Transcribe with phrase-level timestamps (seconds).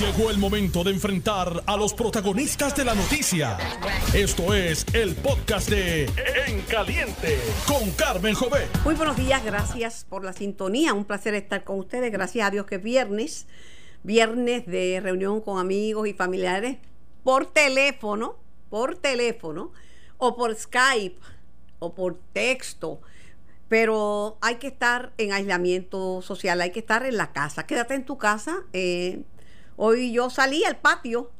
[0.00, 3.56] Llegó el momento de enfrentar a los protagonistas de la noticia.
[4.12, 6.04] Esto es el podcast de
[6.46, 8.66] En Caliente con Carmen Jové.
[8.84, 10.92] Muy buenos días, gracias por la sintonía.
[10.92, 12.12] Un placer estar con ustedes.
[12.12, 13.46] Gracias a Dios que es viernes.
[14.02, 16.76] Viernes de reunión con amigos y familiares
[17.24, 18.36] por teléfono,
[18.68, 19.72] por teléfono,
[20.18, 21.20] o por Skype,
[21.78, 23.00] o por texto.
[23.68, 27.66] Pero hay que estar en aislamiento social, hay que estar en la casa.
[27.66, 28.58] Quédate en tu casa.
[28.74, 29.22] Eh,
[29.76, 31.30] Hoy yo salí al patio,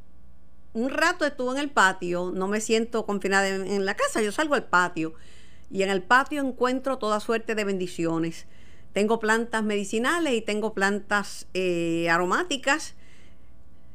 [0.73, 4.53] un rato estuve en el patio, no me siento confinada en, la casa, yo salgo
[4.53, 5.15] al patio
[5.71, 8.45] y en el patio encuentro toda suerte de bendiciones.
[8.93, 12.93] Tengo plantas medicinales y tengo plantas eh, aromáticas.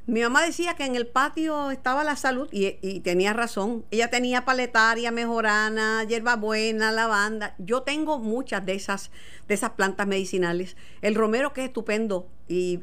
[0.07, 3.85] Mi mamá decía que en el patio estaba la salud y, y, tenía razón.
[3.93, 7.55] Ella tenía paletaria, mejorana, hierbabuena, lavanda.
[7.59, 9.13] Yo tengo muchas de esas,
[9.47, 10.77] de esas plantas medicinales.
[11.01, 12.81] El romero que es estupendo y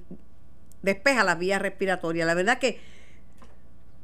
[0.82, 2.26] despeja la vía respiratoria.
[2.26, 2.80] La verdad que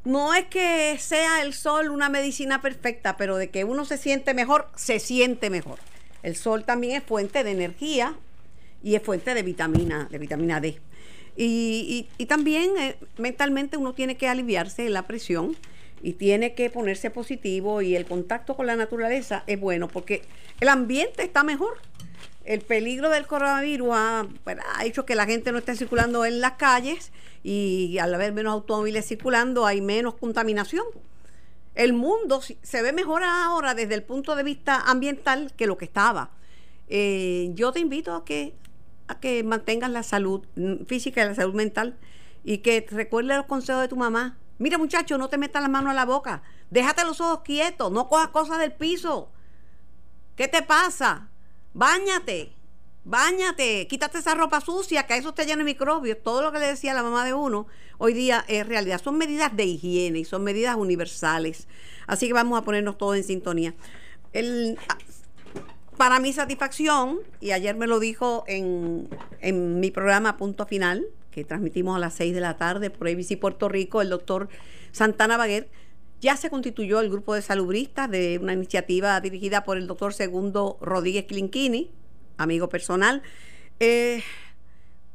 [0.03, 4.33] no es que sea el sol una medicina perfecta, pero de que uno se siente
[4.33, 5.80] mejor, se siente mejor.
[6.23, 8.16] El sol también es fuente de energía
[8.83, 10.80] y es fuente de vitamina, de vitamina D.
[11.38, 15.55] Y, también eh, mentalmente uno tiene que aliviarse la presión
[16.02, 20.22] y tiene que ponerse positivo y el contacto con la naturaleza es bueno porque
[20.61, 21.78] el ambiente está mejor
[22.45, 24.27] el peligro del coronavirus ha,
[24.83, 27.11] hecho que la gente no esté circulando en las calles
[27.43, 30.85] y al haber menos automóviles circulando hay menos contaminación.
[31.73, 35.85] El mundo se ve mejor ahora desde el punto de vista ambiental que lo que
[35.85, 36.29] estaba.
[36.88, 38.53] Eh, yo te invito a que,
[39.43, 41.97] mantengas la salud mm, física y la salud mental
[42.43, 44.38] y que recuerdes los consejos de tu mamá.
[44.59, 46.43] Mira muchacho, no te metas la mano a la boca.
[46.69, 49.29] Déjate los ojos quietos, no cojas cosas del piso.
[50.35, 51.29] ¿Qué te pasa?
[51.76, 52.54] Báñate,
[53.04, 56.18] báñate, quítate esa ropa sucia, que a eso te llena de microbios.
[56.23, 59.02] Todo lo que le decía la mamá de uno hoy día es realidad.
[59.04, 61.68] Son medidas de higiene y son medidas universales.
[62.08, 63.73] Así que vamos a ponernos todos en sintonía.
[64.31, 64.80] El,
[65.97, 69.09] para mi satisfacción, y ayer me lo dijo en,
[69.41, 73.38] en mi programa Punto Final, que transmitimos a las 6 de la tarde por ABC
[73.38, 74.47] Puerto Rico, el doctor
[74.94, 75.68] Santana Baguer,
[76.25, 80.80] ya se constituyó el grupo de salubristas de una iniciativa dirigida por el doctor Segundo
[80.81, 81.91] Rodríguez Clinquini,
[82.38, 83.22] amigo personal,
[83.80, 84.24] eh,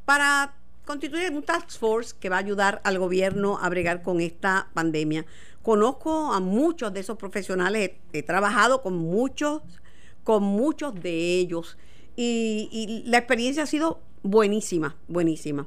[0.04, 0.54] para
[0.84, 5.26] constituir un task force que va a ayudar al gobierno a bregar con esta pandemia.
[5.62, 9.62] Conozco a muchos de esos profesionales, he, trabajado con muchos,
[10.22, 11.76] con muchos de ellos
[12.14, 15.66] y, y la experiencia ha sido buenísima, buenísima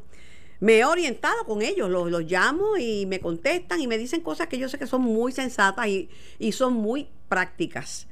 [0.60, 4.58] me he orientado con ellos, los, llamo y me contestan y me dicen cosas que
[4.58, 8.08] yo sé que son muy sensatas y, son muy prácticas.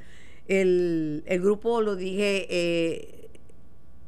[0.47, 3.21] El, grupo, lo dije, eh,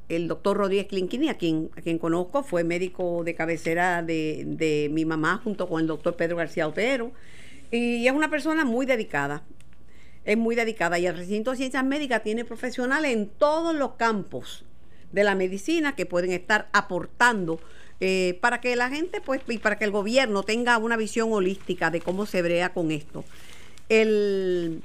[0.10, 5.06] el doctor Rodríguez Clinquini, a quien, a quien conozco, fue médico de cabecera de, mi
[5.06, 7.12] mamá junto con el doctor Pedro García Otero.
[7.72, 9.44] Y es una persona muy dedicada,
[10.26, 11.00] es muy dedicada.
[11.00, 14.66] Y el recinto de ciencias médicas tiene profesionales en todos los campos
[15.12, 17.60] de la medicina que pueden estar aportando
[18.00, 21.92] eh, para que la gente, pues, y para que el gobierno tenga una visión holística
[21.92, 23.24] de cómo se brea con esto.
[23.90, 24.82] El,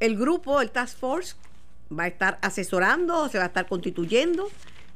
[0.00, 1.34] grupo, el Task Force,
[1.96, 4.48] va a estar asesorando, se va a estar constituyendo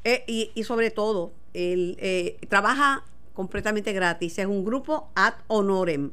[0.05, 4.39] eh, y, sobre todo, el, eh, trabaja completamente gratis.
[4.39, 6.13] Es un grupo ad honorem.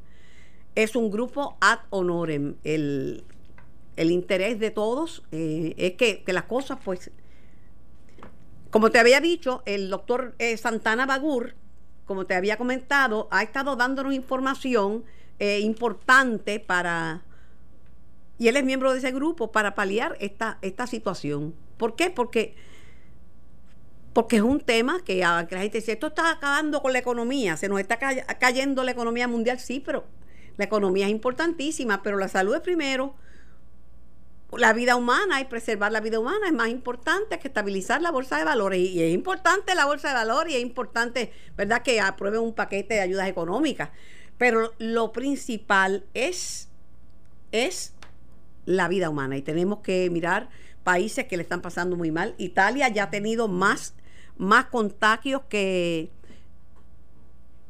[0.76, 2.56] Es un grupo ad honorem.
[2.64, 3.24] El,
[3.98, 7.12] interés de todos es que, que las cosas, pues,
[8.74, 11.54] como te había dicho, el doctor eh, Santana Bagur,
[12.06, 15.04] como te había comentado, ha estado dándonos información
[15.38, 17.22] eh, importante para,
[18.40, 21.54] y él es miembro de ese grupo, para paliar esta, esta situación.
[21.78, 22.10] ¿Por qué?
[22.10, 22.56] Porque,
[24.12, 27.70] porque es un tema que, la gente dice, esto está acabando con la economía, se
[27.70, 30.04] nos está cayendo la economía mundial, sí, pero
[30.58, 33.14] la economía es importantísima, pero la salud es primero
[34.58, 38.38] la vida humana y preservar la vida humana es más importante que estabilizar la bolsa
[38.38, 38.80] de valores.
[38.80, 42.96] Y, es importante la bolsa de valores y es importante, ¿verdad?, que aprueben un paquete
[42.96, 43.90] de ayudas económicas.
[44.38, 46.70] Pero lo principal es,
[47.52, 47.94] es
[48.66, 50.50] la vida humana y tenemos que mirar
[50.84, 52.36] países que le están pasando muy mal.
[52.38, 53.94] Italia ya ha tenido más,
[54.38, 56.12] más contagios que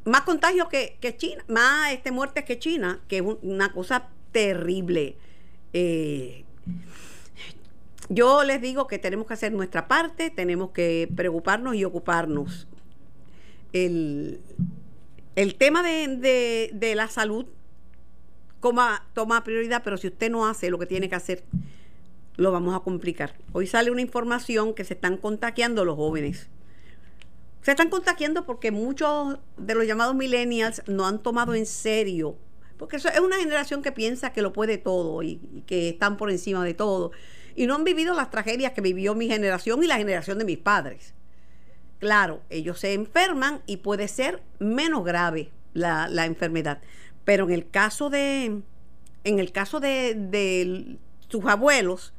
[0.04, 5.16] más contagios que, China, más este, muertes que China, que es una cosa terrible.
[5.72, 6.44] Eh,
[8.08, 12.66] yo les digo que tenemos que hacer nuestra parte, tenemos que preocuparnos y ocuparnos.
[13.72, 14.40] El,
[15.58, 17.46] tema de, la salud
[18.60, 21.44] toma prioridad, pero si usted no hace lo que tiene que hacer,
[22.36, 23.34] lo vamos a complicar.
[23.52, 26.48] Hoy sale una información que se están contagiando los jóvenes.
[27.62, 32.36] Se están contagiando porque muchos de los llamados millennials no han tomado en serio,
[32.78, 35.36] porque eso es una generación que piensa que lo puede todo y,
[35.66, 37.12] que están por encima de todo.
[37.54, 40.58] Y no han vivido las tragedias que vivió mi generación y la generación de mis
[40.58, 41.14] padres.
[41.98, 46.80] Claro, ellos se enferman y puede ser menos grave la, la enfermedad.
[47.24, 48.60] Pero en el caso de,
[49.24, 50.98] en el caso de, de
[51.28, 52.12] sus abuelos,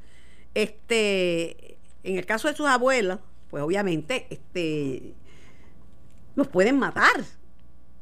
[0.54, 3.20] este, en el caso de sus abuelos,
[3.50, 5.14] pues obviamente, este,
[6.36, 7.24] los pueden matar.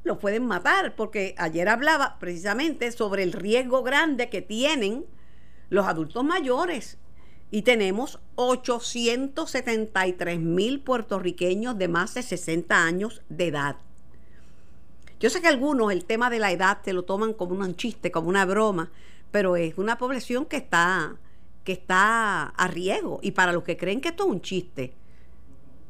[0.04, 5.06] Los pueden matar, porque ayer hablaba precisamente sobre el riesgo grande que tienen
[5.70, 6.98] los adultos mayores.
[7.52, 13.78] Y tenemos 873 mil puertorriqueños de más de 60 años de edad.
[15.20, 18.12] Yo sé que algunos el tema de la edad se lo toman como un chiste,
[18.12, 18.92] como una broma,
[19.32, 21.16] pero es una población que está,
[21.64, 23.20] que está a riesgo.
[23.22, 24.94] Y para los que creen que esto es un chiste,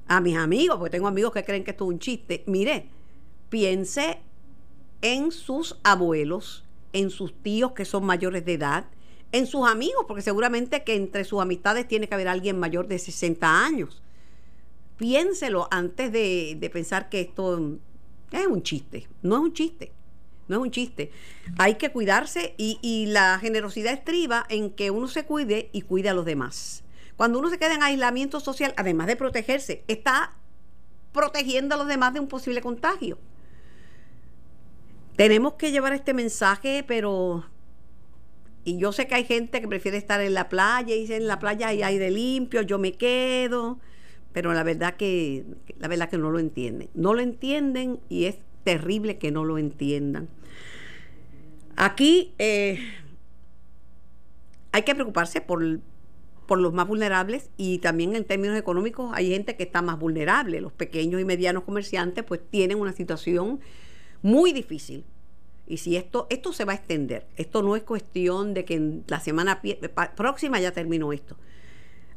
[0.07, 2.89] a mis amigos, porque tengo amigos que creen que esto es un chiste, mire,
[3.53, 4.17] piense
[5.03, 8.85] en sus abuelos, en sus tíos que son mayores de edad,
[9.31, 12.97] en sus amigos, porque seguramente que entre sus amistades tiene que haber alguien mayor de
[12.97, 14.01] 60 años.
[14.97, 17.77] Piénselo antes de, pensar que esto
[18.31, 19.91] es un chiste, no es un chiste,
[20.47, 21.11] no es un chiste.
[21.59, 26.09] Hay que cuidarse y, y la generosidad estriba en que uno se cuide y cuide
[26.09, 26.83] a los demás.
[27.17, 30.33] Cuando uno se queda en aislamiento social, además de protegerse, está
[31.11, 33.19] protegiendo a los demás de un posible contagio.
[35.15, 37.45] Tenemos que llevar este mensaje, pero...
[38.65, 41.27] Y yo sé que hay gente que prefiere estar en la playa y dice en
[41.27, 43.77] la playa hay aire limpio, yo me quedo,
[44.31, 45.43] pero la verdad que
[45.79, 46.89] la verdad que no lo entienden.
[46.93, 50.29] No lo entienden y es terrible que no lo entiendan.
[51.75, 52.79] Aquí eh,
[54.71, 55.81] hay que preocuparse por,
[56.47, 60.61] por los más vulnerables y también en términos económicos hay gente que está más vulnerable.
[60.61, 63.59] Los pequeños y medianos comerciantes pues tienen una situación
[64.23, 65.05] muy difícil.
[65.67, 69.03] Y si esto, esto se va a extender, esto no es cuestión de que en
[69.07, 69.61] la semana
[70.15, 71.37] próxima ya terminó esto.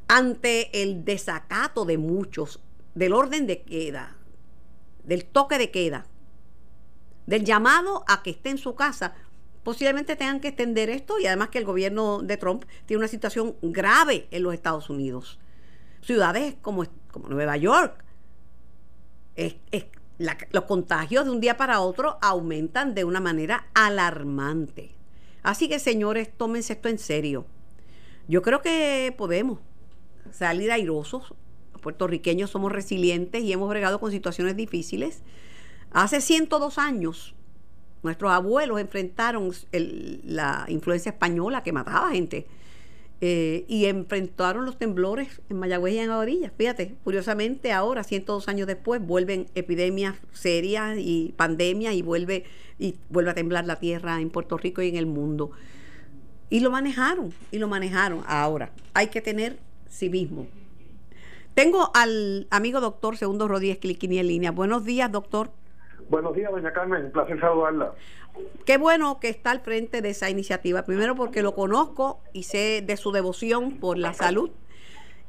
[0.08, 2.60] Ante el desacato de muchos
[2.94, 4.16] del orden de queda,
[5.04, 6.06] del toque de queda,
[7.26, 9.14] del llamado a que esté en su casa,
[9.62, 13.56] posiblemente tengan que extender esto y además que el gobierno de Trump tiene una situación
[13.62, 15.38] grave en los Estados Unidos.
[16.02, 18.04] Ciudades como, como Nueva York,
[19.34, 19.56] es,
[20.18, 24.92] los contagios de un día para otro aumentan de una manera alarmante.
[25.42, 27.46] Así que señores, tómense esto en serio.
[28.28, 29.60] Yo creo que podemos
[30.32, 31.34] salir airosos.
[31.72, 35.22] Los puertorriqueños somos resilientes y hemos bregado con situaciones difíciles.
[35.92, 37.36] Hace 102 años
[38.06, 42.46] Nuestros abuelos enfrentaron la influencia española que mataba gente.
[43.22, 46.52] Eh, y enfrentaron los temblores en Mayagüez y en Aguadilla.
[46.58, 52.44] Fíjate, curiosamente ahora, 102 años después, vuelven epidemias serias y pandemias y vuelve,
[52.78, 55.50] y vuelve a temblar la tierra en Puerto Rico y en el mundo.
[56.50, 58.22] Y lo manejaron, y lo manejaron.
[58.26, 59.58] Ahora, hay que tener
[59.88, 60.46] civismo.
[61.54, 64.50] Tengo al amigo doctor Segundo Rodríguez Cliquini en línea.
[64.50, 65.52] Buenos días, doctor.
[66.08, 67.06] Buenos días, doña Carmen.
[67.06, 67.92] Un placer saludarla.
[68.64, 70.84] Qué bueno que está al frente de esa iniciativa.
[70.84, 74.50] Primero porque lo conozco y sé de su devoción por la salud.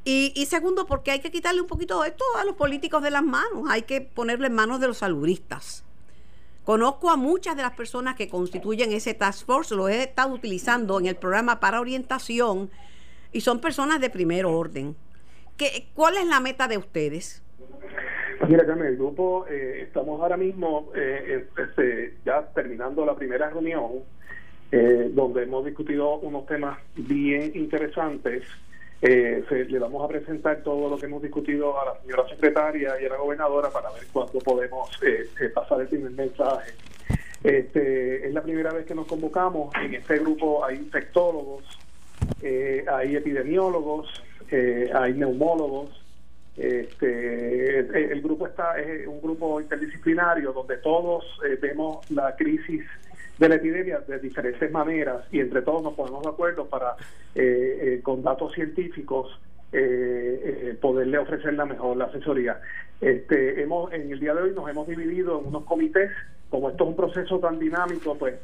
[0.03, 3.65] Y, segundo porque hay que quitarle un poquito esto a los políticos de las manos.
[3.69, 5.83] Hay que ponerle en manos de los saludistas.
[6.63, 9.75] Conozco a muchas de las personas que constituyen ese task force.
[9.75, 12.69] Lo he estado utilizando en el programa para orientación
[13.33, 14.95] y son personas de primer orden.
[15.57, 17.41] ¿Qué, ¿Cuál es la meta de ustedes?
[18.45, 24.03] Mira, Carmen, el grupo, eh, estamos ahora mismo eh, este, ya terminando la primera reunión,
[24.71, 28.43] eh, donde hemos discutido unos temas bien interesantes.
[28.99, 33.05] Se, le vamos a presentar todo lo que hemos discutido a la señora secretaria y
[33.05, 34.89] a la gobernadora para ver cuándo podemos
[35.53, 36.71] pasar el primer mensaje.
[37.43, 39.71] Este, es la primera vez que nos convocamos.
[39.75, 41.63] En este grupo hay infectólogos,
[42.41, 46.06] hay epidemiólogos, hay neumólogos,
[46.57, 47.79] este,
[48.11, 52.83] el, grupo está es un grupo interdisciplinario donde todos eh, vemos la crisis
[53.37, 56.95] de la epidemia de diferentes maneras y entre todos nos ponemos de acuerdo para,
[57.35, 59.39] eh, eh, con datos científicos,
[60.81, 62.59] poderle ofrecer la mejor asesoría.
[63.01, 66.09] Este, hemos, en el día de hoy nos hemos dividido en unos comités.
[66.49, 68.35] Como esto es un proceso tan dinámico, pues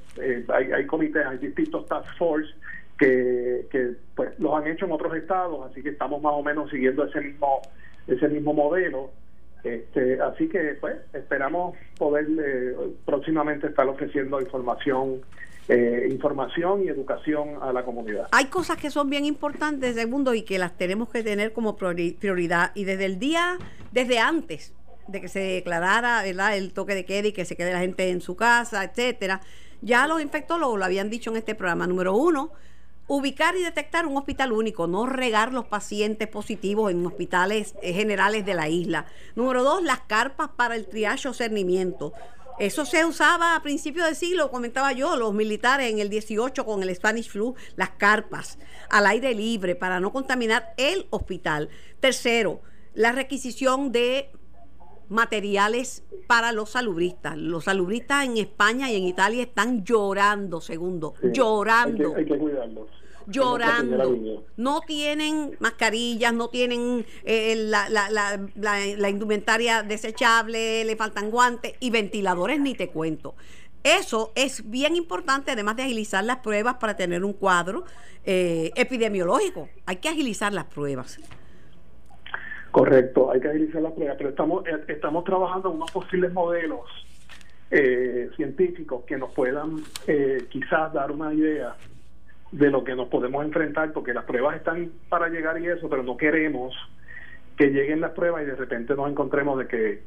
[0.49, 2.53] hay, hay comités, hay distintos task force
[2.99, 6.69] que, que pues los han hecho en otros estados, así que estamos más o menos
[6.69, 7.61] siguiendo ese mismo
[8.07, 9.11] ese mismo modelo.
[9.63, 15.21] Este, así que pues esperamos poder eh, próximamente estar ofreciendo información
[15.69, 18.27] eh, información y educación a la comunidad.
[18.31, 22.71] Hay cosas que son bien importantes, segundo, y que las tenemos que tener como prioridad.
[22.75, 23.57] Y desde el día,
[23.93, 24.73] desde antes,
[25.07, 28.19] de que se declarara el toque de queda y que se quede la gente en
[28.19, 29.39] su casa, etcétera,
[29.81, 31.87] ya los infectólogos lo habían dicho en este programa.
[31.87, 32.51] Número uno,
[33.07, 38.45] ubicar y detectar un hospital único, no regar los pacientes positivos en hospitales eh, generales
[38.45, 39.05] de la isla.
[39.35, 42.13] Número dos, las carpas para el triaje o cernimiento.
[42.59, 46.83] Eso se usaba a principios del siglo, comentaba yo, los militares en el 18 con
[46.83, 51.69] el Spanish flu, las carpas al aire libre para no contaminar el hospital.
[51.99, 52.61] Tercero,
[52.93, 54.31] la requisición de
[55.13, 57.37] materiales para los salubristas.
[57.37, 62.15] Los salubristas en España y en Italia están llorando, segundo, llorando.
[62.15, 62.89] Hay que, cuidarlos.
[63.25, 64.43] Llorando.
[64.57, 71.73] No tienen mascarillas, no tienen eh, la, la, la, la, indumentaria desechable, le faltan guantes
[71.79, 73.35] y ventiladores, ni te cuento.
[73.83, 77.83] Eso es bien importante, además de agilizar las pruebas para tener un cuadro
[78.25, 79.69] eh, epidemiológico.
[79.85, 81.19] Hay que agilizar las pruebas.
[82.73, 86.89] Correcto, hay que agilizar las pruebas, pero estamos, eh, estamos trabajando en unos posibles modelos
[87.69, 89.75] eh, científicos que nos puedan
[90.07, 91.75] eh, quizás dar una idea
[92.51, 96.01] de lo que nos podemos enfrentar, porque las pruebas están para llegar y eso, pero
[96.01, 96.73] no queremos
[97.57, 100.01] que lleguen las pruebas y de repente nos encontremos de que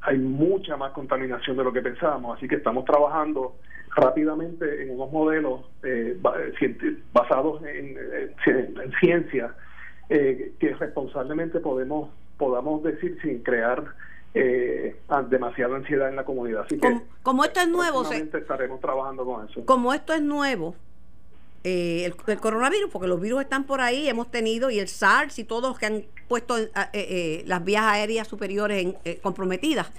[0.00, 3.56] hay mucha más contaminación de lo que pensábamos, así que estamos trabajando
[3.94, 5.66] rápidamente en unos modelos
[7.12, 7.94] basados en,
[8.46, 9.54] en ciencia
[10.08, 13.84] eh, que responsablemente podemos podamos decir sin crear
[14.34, 14.94] eh,
[15.30, 16.64] demasiada ansiedad en la comunidad.
[16.66, 19.64] Así que como, esto es nuevo, estaremos trabajando con eso.
[19.64, 20.74] Como esto es nuevo,
[21.64, 25.44] eh, el, coronavirus, porque los virus están por ahí, hemos tenido, y el SARS y
[25.44, 26.56] todos que han puesto
[26.92, 29.90] eh, las vías aéreas superiores comprometidas.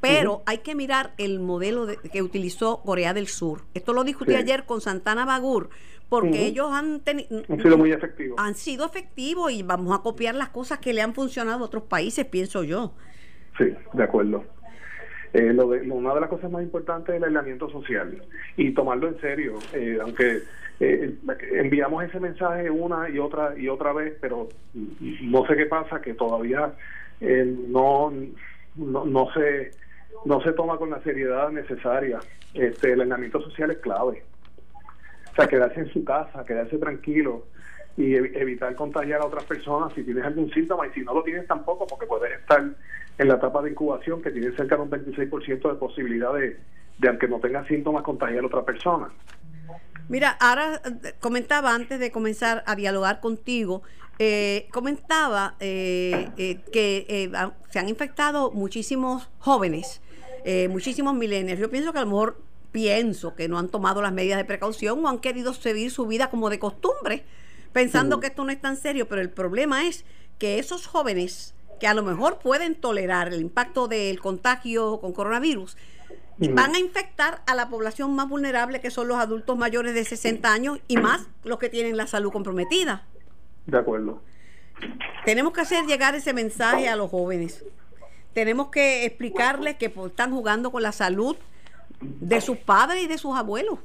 [0.00, 3.60] Pero hay que mirar el modelo que utilizó Corea del Sur.
[3.72, 5.70] Esto lo discutí ayer con Santana Bagur
[6.12, 7.00] porque ellos han,
[7.48, 8.38] han sido muy efectivos.
[8.38, 11.84] Han sido efectivos y vamos a copiar las cosas que le han funcionado a otros
[11.84, 12.92] países, pienso yo.
[13.56, 14.44] Sí, de acuerdo.
[15.32, 18.22] Eh, lo de, una de las cosas más importantes es el aislamiento social
[18.58, 20.40] y tomarlo en serio, eh, aunque
[20.80, 21.14] eh,
[21.52, 26.12] enviamos ese mensaje una y otra y otra vez, pero no sé qué pasa, que
[26.12, 26.74] todavía
[27.22, 28.12] no,
[28.76, 29.70] no, no, se,
[30.26, 32.18] no se toma con la seriedad necesaria.
[32.52, 34.22] Este, el aislamiento social es clave.
[35.32, 37.46] O sea, quedarse en su casa, quedarse tranquilo
[37.96, 41.46] y evitar contagiar a otras personas si tienes algún síntoma y si no lo tienes
[41.46, 42.62] tampoco, porque puedes estar
[43.18, 46.58] en la etapa de incubación que tiene cerca de un 26% de posibilidad de,
[47.06, 49.10] aunque no tengas síntomas, contagiar a otra persona.
[50.08, 53.82] Mira, ahora eh, comentaba antes de comenzar a dialogar contigo,
[54.18, 56.28] eh, comentaba eh,
[56.72, 57.30] que
[57.70, 60.02] se han infectado muchísimos jóvenes,
[60.68, 61.58] muchísimos milenios.
[61.58, 62.36] Yo pienso que a lo mejor
[62.72, 66.30] pienso que no han tomado las medidas de precaución o han querido seguir su vida
[66.30, 67.24] como de costumbre,
[67.72, 70.04] pensando que esto no es tan serio, pero el problema es
[70.38, 75.76] que esos jóvenes que a lo mejor pueden tolerar el impacto del contagio con coronavirus,
[76.38, 80.52] van a infectar a la población más vulnerable que son los adultos mayores de 60
[80.52, 83.06] años y más los que tienen la salud comprometida.
[83.66, 84.22] De acuerdo.
[85.24, 87.64] Tenemos que hacer llegar ese mensaje a los jóvenes.
[88.32, 91.36] Tenemos que explicarles que están jugando con la salud
[92.02, 93.78] de sus padres y de sus abuelos.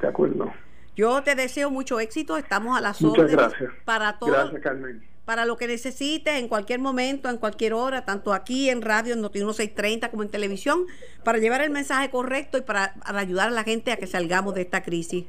[0.00, 0.52] De acuerdo.
[0.96, 3.72] Yo te deseo mucho éxito, estamos a las Muchas gracias.
[3.84, 4.32] para todo.
[4.32, 5.06] Gracias, Carmen.
[5.24, 9.20] Para lo que necesites en cualquier momento, en cualquier hora, tanto aquí en radio, en
[9.20, 10.86] Noti 1630 como en televisión,
[11.22, 14.62] para llevar el mensaje correcto y para ayudar a la gente a que salgamos de
[14.62, 15.26] esta crisis.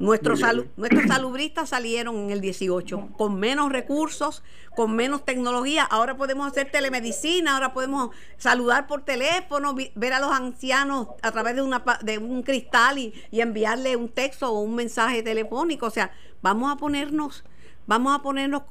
[0.00, 0.40] Nuestros,
[0.76, 4.42] nuestros salubristas salieron en el 18 con menos recursos,
[4.74, 5.84] con menos tecnología.
[5.84, 11.54] Ahora podemos hacer telemedicina, ahora podemos saludar por teléfono, ver a los ancianos a través
[11.54, 15.86] de, una, de un cristal y, y enviarle un texto o un mensaje telefónico.
[15.86, 17.44] O sea, vamos a ponernos,
[17.86, 18.62] vamos a ponernos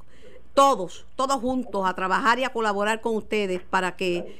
[0.52, 4.36] todos, todos juntos a trabajar y a colaborar con ustedes para que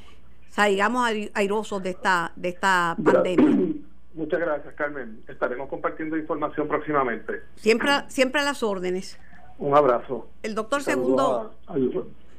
[0.50, 3.76] salgamos airosos de esta, de esta pandemia.
[4.14, 5.22] Muchas gracias, Carmen.
[5.28, 7.42] Estaremos compartiendo información próximamente.
[7.56, 9.18] Siempre, siempre a las órdenes.
[9.58, 10.28] Un abrazo.
[10.42, 11.54] El doctor Segundo,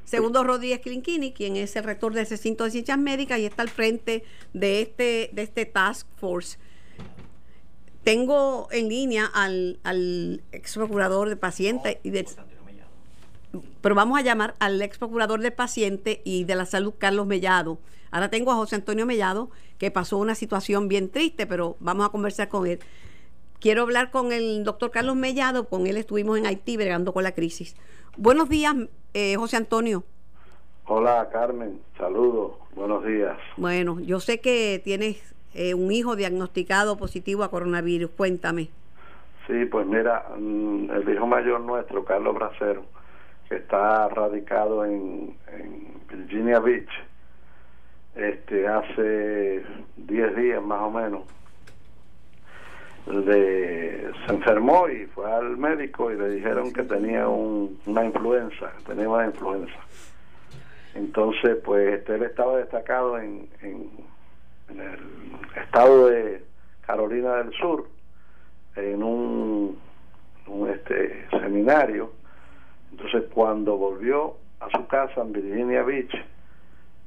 [0.03, 3.69] Segundo Rodríguez Clinquini, quien es el rector del recinto de ciencias médicas y está al
[3.69, 4.23] frente
[4.53, 6.57] de este, de este task force.
[8.03, 12.25] Tengo en línea al, al ex procurador de pacientes y de,
[13.81, 17.79] pero vamos a llamar al ex procurador de paciente y de la salud, Carlos Mellado.
[18.11, 22.09] Ahora tengo a José Antonio Mellado, que pasó una situación bien triste, pero vamos a
[22.09, 22.79] conversar con él.
[23.59, 27.33] Quiero hablar con el doctor Carlos Mellado, con él estuvimos en Haití bregando con la
[27.33, 27.75] crisis.
[28.17, 28.75] Buenos días,
[29.13, 30.03] eh, José Antonio.
[30.85, 33.37] Hola, Carmen, saludos, buenos días.
[33.55, 38.69] Bueno, yo sé que tienes eh, un hijo diagnosticado positivo a coronavirus, cuéntame.
[39.47, 42.83] Sí, pues mira, mm, el hijo mayor nuestro, Carlos Bracero,
[43.55, 45.35] está radicado en
[46.09, 46.89] Virginia Beach,
[48.15, 49.63] este hace
[49.97, 51.23] 10 días más o menos
[53.05, 59.25] se enfermó y fue al médico y le dijeron que tenía una influenza, tenía una
[59.25, 59.79] influenza.
[60.93, 63.89] Entonces, pues este, él estaba destacado en, en,
[64.69, 66.43] el estado de
[66.85, 67.87] Carolina del Sur,
[68.75, 69.77] en un,
[70.47, 72.11] un este, seminario.
[72.91, 76.13] Entonces, cuando volvió a su casa en Virginia Beach,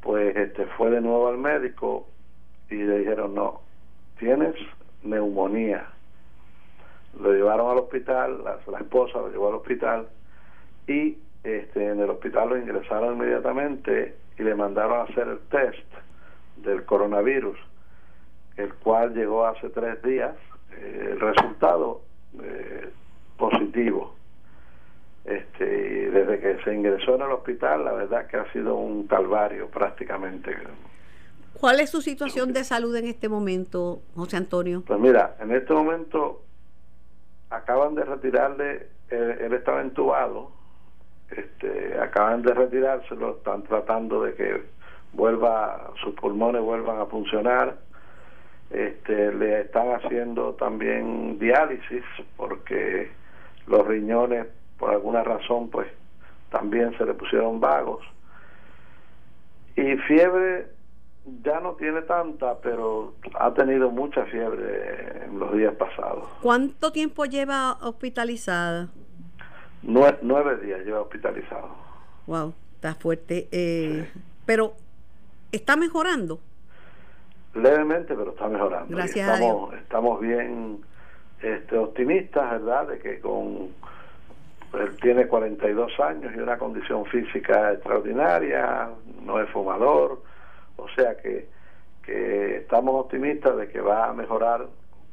[0.02, 2.06] pues este, fue de nuevo al médico
[2.70, 3.60] y le dijeron, no,
[4.18, 4.54] tienes
[5.02, 5.88] neumonía.
[7.20, 10.08] Lo llevaron al hospital, la, esposa lo llevó al hospital
[10.86, 15.86] y este, en el hospital lo ingresaron inmediatamente y le mandaron a hacer el test
[16.56, 17.58] del coronavirus,
[18.56, 20.34] el cual llegó hace tres días,
[20.72, 22.00] eh, el resultado
[22.42, 22.90] eh,
[23.36, 24.14] positivo.
[25.24, 25.64] Este,
[26.10, 30.54] desde que se ingresó en el hospital, la verdad que ha sido un calvario prácticamente.
[31.58, 34.82] ¿Cuál es su situación de salud en este momento, José Antonio?
[34.86, 36.42] Pues mira, en este momento
[37.48, 40.50] acaban de retirarle, él, estaba entubado,
[41.30, 44.62] este, acaban de retirárselo, están tratando de que
[45.14, 47.78] vuelva, sus pulmones vuelvan a funcionar,
[48.70, 52.04] este, le están haciendo también diálisis
[52.36, 53.10] porque
[53.66, 55.88] los riñones por alguna razón pues
[56.50, 58.04] también se le pusieron vagos
[59.76, 60.68] y fiebre
[61.42, 66.28] ya no tiene tanta, pero ha tenido mucha fiebre en los días pasados.
[66.42, 68.88] ¿Cuánto tiempo lleva hospitalizada?
[69.82, 71.68] Nueve, días lleva hospitalizado.
[72.26, 73.48] Wow, está fuerte.
[73.52, 74.08] Eh,
[74.44, 74.74] pero,
[75.52, 76.40] ¿está mejorando?
[77.54, 78.94] Levemente, pero está mejorando.
[78.96, 79.82] Gracias estamos, a Dios.
[79.82, 80.80] Estamos bien
[81.42, 82.88] este, optimistas, ¿verdad?
[82.88, 83.68] De que con.
[84.80, 88.88] Él tiene 42 años y una condición física extraordinaria,
[89.22, 90.20] no es fumador
[90.76, 91.48] o sea que,
[92.02, 94.66] que estamos optimistas de que va a mejorar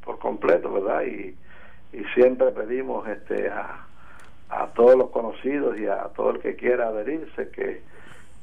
[0.04, 1.02] por completo, ¿verdad?
[1.02, 1.36] Y,
[1.92, 3.86] y siempre pedimos este a,
[4.50, 7.82] a todos los conocidos y a todo el que quiera adherirse que,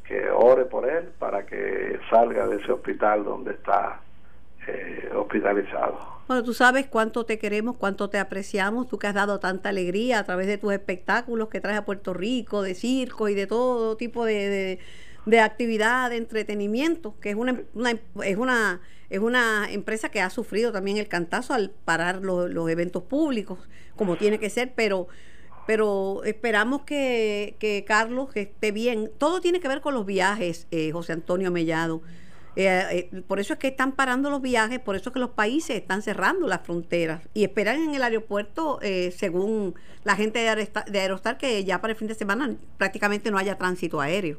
[0.06, 4.00] que ore por él para que salga de ese hospital donde está
[4.70, 6.20] eh, hospitalizado.
[6.28, 10.20] Bueno, tú sabes cuánto te queremos, cuánto te apreciamos, tú que has dado tanta alegría
[10.20, 13.98] a través de tus espectáculos que traes a Puerto Rico, de circo y de todo
[13.98, 14.80] tipo de
[15.26, 17.62] de actividad, de entretenimiento, que es una,
[18.24, 23.04] es una es una empresa que ha sufrido también el cantazo al parar los eventos
[23.04, 23.58] públicos,
[23.96, 25.08] como tiene que ser, pero
[25.66, 29.12] pero esperamos que, que, Carlos esté bien.
[29.20, 32.02] Todo tiene que ver con los viajes, eh, José Antonio Mellado.
[32.62, 35.30] Eh, eh, por eso es que están parando los viajes, por eso es que los
[35.30, 38.80] países están cerrando las fronteras y esperan en el aeropuerto,
[39.12, 43.38] según la gente de de Aerostar, que ya para el fin de semana prácticamente no
[43.38, 44.38] haya tránsito aéreo.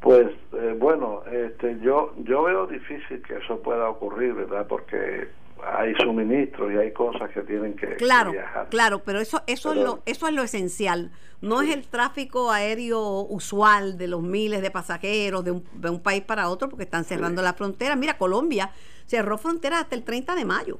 [0.00, 4.66] Pues eh, bueno, este, yo yo veo difícil que eso pueda ocurrir, ¿verdad?
[4.66, 5.28] Porque
[5.64, 8.68] hay suministros y hay cosas que tienen que, claro, viajar.
[8.68, 11.10] Claro, pero eso eso es lo eso es lo esencial.
[11.40, 16.02] No es el tráfico aéreo usual de los miles de pasajeros de un, de un
[16.02, 17.96] país para otro porque están cerrando la frontera.
[17.96, 18.70] Mira, Colombia
[19.06, 20.78] cerró fronteras hasta el 30 de mayo.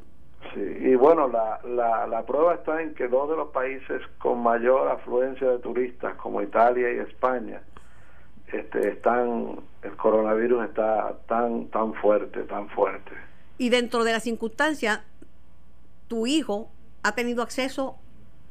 [0.55, 4.43] Sí, y bueno, la, la, la prueba está en que dos de los países con
[4.43, 7.63] mayor afluencia de turistas, como Italia y España,
[8.53, 13.13] este, están, el coronavirus está tan, tan fuerte, tan fuerte.
[13.61, 15.01] Y dentro de las circunstancias,
[16.09, 16.71] tu hijo
[17.03, 17.97] ha tenido acceso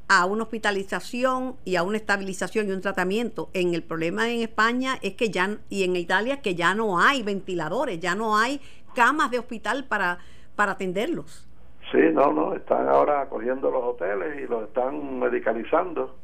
[0.07, 3.49] a una hospitalización y a una estabilización y un tratamiento.
[3.53, 7.23] En el problema en España es que ya y en Italia que ya no hay
[7.23, 8.61] ventiladores, ya no hay
[8.93, 10.19] camas de hospital para
[10.55, 11.47] para atenderlos.
[11.91, 16.17] Sí, no, no, están ahora cogiendo los hoteles y los están medicalizando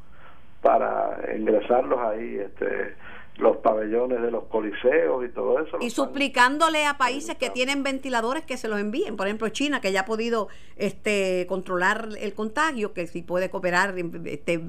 [0.61, 2.93] para ingresarlos ahí este
[3.37, 5.77] los pabellones de los coliseos y todo eso.
[5.81, 9.17] Y suplicándole a países que tienen ventiladores que se los envíen.
[9.17, 13.93] Por ejemplo, China, que ya ha podido este, controlar el contagio, que si puede cooperar
[14.25, 14.61] este,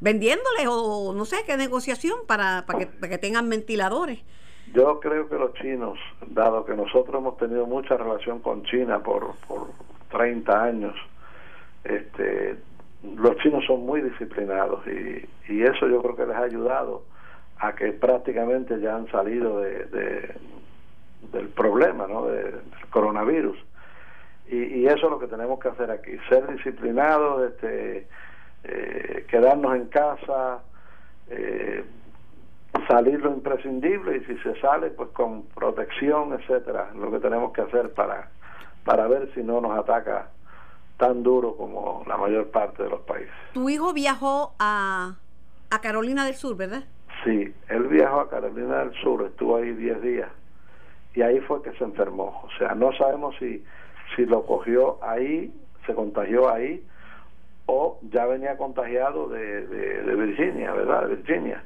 [0.00, 4.20] vendiéndoles o no sé qué negociación para, para, que, para que tengan ventiladores.
[4.74, 9.36] Yo creo que los chinos, dado que nosotros hemos tenido mucha relación con China por,
[9.46, 9.68] por
[10.10, 10.94] 30 años,
[11.84, 12.56] este,
[13.16, 17.04] los chinos son muy disciplinados y, y eso yo creo que les ha ayudado
[17.58, 20.34] a que prácticamente ya han salido de,
[21.32, 22.26] del problema ¿no?
[22.26, 23.58] del coronavirus.
[24.48, 28.06] Y, y, eso es lo que tenemos que hacer aquí, ser disciplinados, este,
[28.62, 30.62] eh, quedarnos en casa,
[31.28, 31.84] eh,
[32.86, 37.62] salir lo imprescindible y si se sale, pues con protección, etcétera, lo que tenemos que
[37.62, 38.30] hacer para,
[38.84, 40.30] para ver si no nos ataca
[40.96, 43.34] tan duro como la mayor parte de los países.
[43.52, 45.16] Tu hijo viajó a,
[45.70, 46.84] a Carolina del Sur, ¿verdad?
[47.26, 50.28] Sí, él viajó a Carolina del Sur, estuvo ahí 10 días
[51.16, 52.42] y ahí fue que se enfermó.
[52.44, 53.64] O sea, no sabemos si,
[54.14, 55.52] si lo cogió ahí,
[55.86, 56.86] se contagió ahí,
[57.64, 61.08] o ya venía contagiado de, de, Virginia, ¿verdad?
[61.08, 61.64] De Virginia.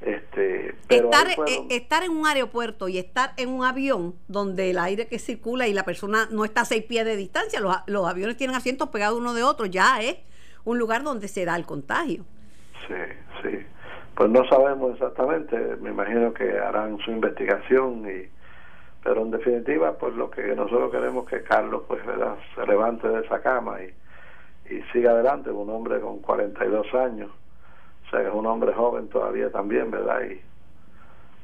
[0.00, 5.08] Este, estar, eh, estar en un aeropuerto y estar en un avión donde el aire
[5.08, 8.36] que circula y la persona no está a seis pies de distancia, los, los aviones
[8.36, 10.18] tienen asientos pegados uno de otro, ya es
[10.64, 12.24] un lugar donde se da el contagio.
[12.86, 12.94] Sí.
[14.16, 18.28] Pues no sabemos exactamente, me imagino que harán su investigación y
[19.02, 22.36] pero en definitiva pues lo que nosotros queremos que Carlos pues ¿verdad?
[22.54, 27.30] se levante de esa cama y, y siga adelante, un hombre con 42 años,
[28.06, 30.22] o sea que es un hombre joven todavía también, ¿verdad?
[30.22, 30.40] Y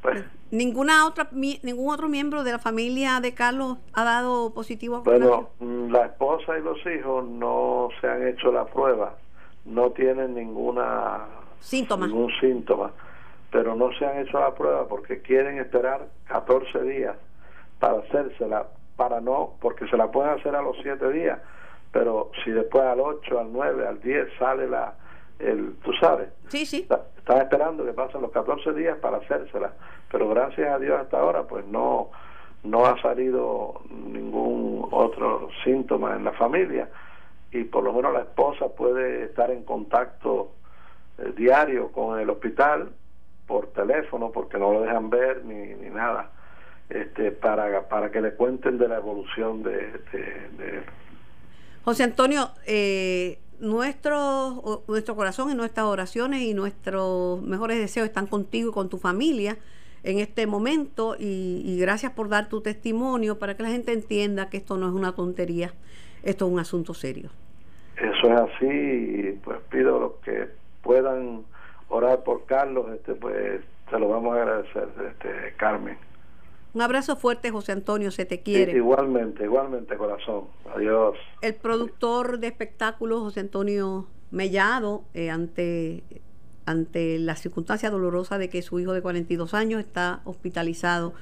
[0.01, 5.01] pues ninguna otra ningún otro miembro de la familia de Carlos ha dado positivo a
[5.01, 9.15] bueno la esposa y los hijos no se han hecho la prueba
[9.67, 11.27] no tienen ninguna
[11.61, 12.93] síntoma ningún síntoma
[13.51, 17.17] pero no se han hecho la prueba porque quieren esperar 14 días
[17.79, 21.39] para hacérsela para no porque se la pueden hacer a los 7 días
[21.93, 24.95] pero si después al 8 al 9 al 10 sale la
[25.41, 26.29] el, tú sabes.
[26.49, 26.87] Sí, sí.
[27.17, 29.73] Están esperando que pasen los 14 días para hacérsela,
[30.11, 32.11] pero gracias a Dios hasta ahora pues no
[32.63, 36.91] no ha salido ningún otro síntoma en la familia
[37.53, 40.53] y por lo menos la esposa puede estar en contacto
[41.21, 42.91] eh, diario con el hospital
[43.47, 46.31] por teléfono porque no lo dejan ver ni, ni nada
[46.89, 49.77] este para para que le cuenten de la evolución de,
[50.13, 50.23] de,
[50.59, 50.83] de
[51.85, 58.71] José Antonio eh, nuestro, nuestro corazón y nuestras oraciones y nuestros mejores deseos están contigo
[58.71, 59.59] y con tu familia
[60.03, 64.57] en este momento y, gracias por dar tu testimonio para que la gente entienda que
[64.57, 65.75] esto no es una tontería,
[66.23, 67.31] esto es un asunto serio.
[67.97, 70.49] Eso es así y pues pido los que
[70.83, 71.45] puedan
[71.89, 75.99] orar por Carlos, este pues se lo vamos a agradecer, este Carmen.
[76.73, 78.77] Un abrazo fuerte, José Antonio, se te quiere.
[78.77, 80.45] igualmente, igualmente, corazón.
[80.75, 81.17] Adiós.
[81.43, 86.05] El productor de espectáculos, José Antonio Mellado, eh, ante,
[86.67, 91.13] ante la circunstancia dolorosa de que su hijo de 42 años está hospitalizado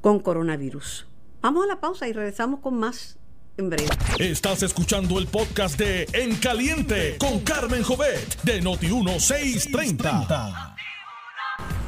[0.00, 1.08] con coronavirus.
[1.42, 3.18] Vamos a la pausa y regresamos con más
[3.56, 3.88] en breve.
[4.18, 10.74] Estás escuchando el podcast de En Caliente con Carmen Jovet de Noti1630.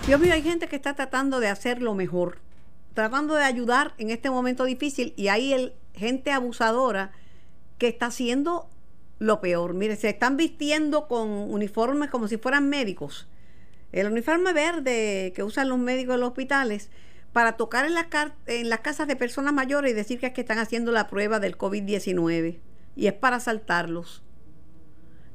[0.07, 2.39] Dios mío, hay gente que está tratando de hacer lo mejor,
[2.95, 7.13] tratando de ayudar en este momento difícil y hay el, gente abusadora
[7.79, 8.69] que está haciendo
[9.19, 9.75] lo peor.
[9.75, 13.27] Mire, se están vistiendo con uniformes como si fueran médicos.
[13.93, 16.91] El uniforme verde que usan los médicos en los hospitales
[17.37, 17.93] para tocar en,
[18.47, 21.39] en las casas de personas mayores y decir que es que están haciendo la prueba
[21.39, 22.61] del COVID-19
[22.95, 24.23] y es para asaltarlos.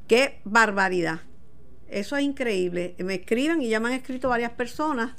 [0.08, 1.20] ¡Qué barbaridad!
[1.90, 2.96] Eso es increíble.
[2.98, 5.12] Me escriben y ya me han escrito varias personas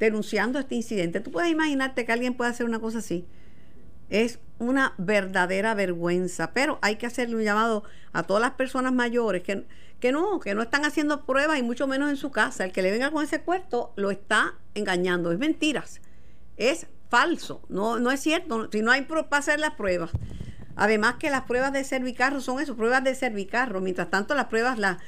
[0.00, 1.20] denunciando este incidente.
[1.20, 3.28] Tú puedes imaginarte que alguien pueda hacer una cosa así.
[4.10, 9.44] Es una verdadera vergüenza, pero hay que hacerle un llamado a todas las personas mayores
[9.44, 9.68] que,
[10.00, 12.64] que no, que no están haciendo pruebas y mucho menos en su casa.
[12.64, 15.30] El que le venga con ese cuarto lo está engañando.
[15.30, 16.00] Es mentiras.
[16.56, 17.62] Es falso.
[17.68, 18.68] No, no es cierto.
[18.70, 20.10] Si no hay para hacer las pruebas.
[20.76, 23.80] Además que las pruebas de cervicarro son eso, pruebas de cervicarro.
[23.80, 24.98] Mientras tanto, las pruebas las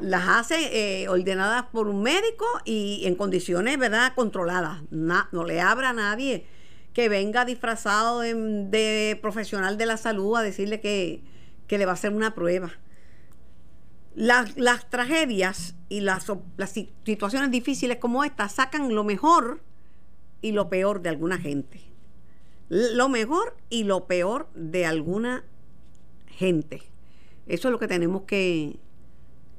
[0.00, 4.82] las hace eh, ordenadas por un médico y en condiciones, ¿verdad?, controladas.
[4.90, 6.46] no le abra a nadie
[6.92, 11.22] que venga disfrazado de, profesional de la salud a decirle que,
[11.68, 12.72] le va a hacer una prueba.
[14.14, 16.72] Las, las tragedias y las, las
[17.04, 19.62] situaciones difíciles como esta sacan lo mejor
[20.40, 21.80] y lo peor de alguna gente.
[22.68, 25.44] Lo mejor y lo peor de alguna
[26.26, 26.82] gente.
[27.46, 28.78] Eso es lo que tenemos que,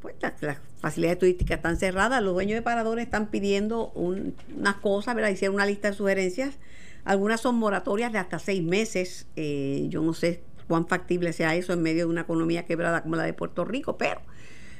[0.00, 5.30] pues, las, facilidades turísticas están cerradas, los dueños de paradores están pidiendo unas cosas, ¿verdad?
[5.30, 6.58] Hicieron una lista de sugerencias,
[7.04, 11.72] algunas son moratorias de hasta seis meses, eh, yo no sé cuán factible sea eso
[11.72, 14.20] en medio de una economía quebrada como la de Puerto Rico, pero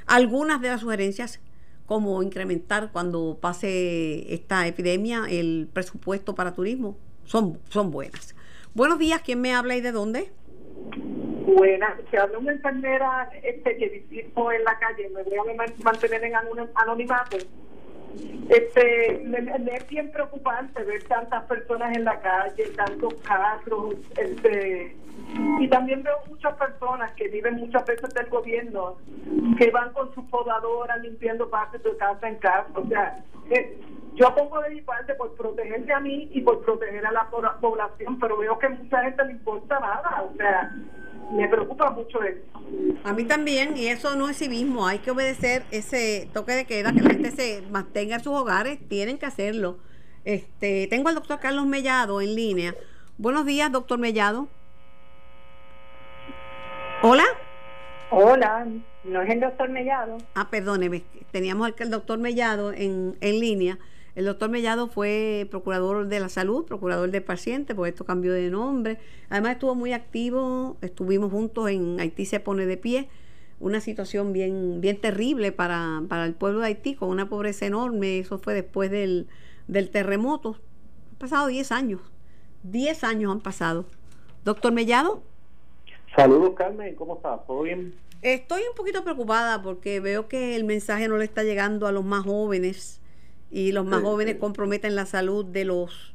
[0.06, 1.40] algunas de las sugerencias
[1.86, 8.34] como incrementar cuando pase esta epidemia el presupuesto para turismo son, son buenas.
[8.74, 10.32] Buenos días, ¿quién me habla y de dónde?
[11.44, 16.24] Buena, se habla una enfermera este, que visito en la calle, me voy a mantener
[16.24, 16.32] en
[16.74, 17.36] anonimato.
[18.48, 19.38] Este, me,
[19.76, 24.96] es bien preocupante ver tantas personas en la calle, tantos carros, este,
[25.60, 28.96] y también veo muchas personas que viven muchas veces del gobierno,
[29.58, 32.68] que van con su podadora limpiando partes de casa en casa.
[32.74, 33.18] O sea,
[33.50, 33.78] eh,
[34.14, 37.42] yo pongo de mi parte por protegerme a mí y por proteger a la po-
[37.60, 40.22] población, pero veo que mucha gente le importa nada.
[40.22, 40.70] O sea,
[41.32, 42.40] me preocupa mucho eso.
[43.04, 46.92] A mí también, y eso no es civismo, hay que obedecer ese toque de queda,
[46.92, 49.78] que la gente se mantenga en sus hogares, tienen que hacerlo.
[50.24, 52.74] Este, tengo al doctor Carlos Mellado en línea.
[53.18, 54.48] Buenos días, doctor Mellado.
[57.02, 57.24] Hola.
[58.10, 58.66] Hola,
[59.04, 60.18] ¿no es el doctor Mellado?
[60.34, 63.78] Ah, perdóneme, teníamos al, al doctor Mellado en, en línea.
[64.14, 68.48] El doctor Mellado fue procurador de la salud, procurador del paciente, porque esto cambió de
[68.48, 68.98] nombre.
[69.28, 73.08] Además estuvo muy activo, estuvimos juntos en Haití se pone de pie,
[73.58, 78.20] una situación bien, bien terrible para, para el pueblo de Haití, con una pobreza enorme.
[78.20, 79.26] Eso fue después del,
[79.66, 80.58] del terremoto.
[81.10, 82.00] Han pasado 10 años,
[82.62, 83.84] 10 años han pasado.
[84.44, 85.22] Doctor Mellado.
[86.14, 87.44] Saludos, Carmen, ¿cómo estás?
[87.48, 87.94] ¿Todo bien?
[88.22, 92.04] Estoy un poquito preocupada porque veo que el mensaje no le está llegando a los
[92.04, 93.00] más jóvenes
[93.54, 96.14] y los más Sí, jóvenes comprometen la salud de los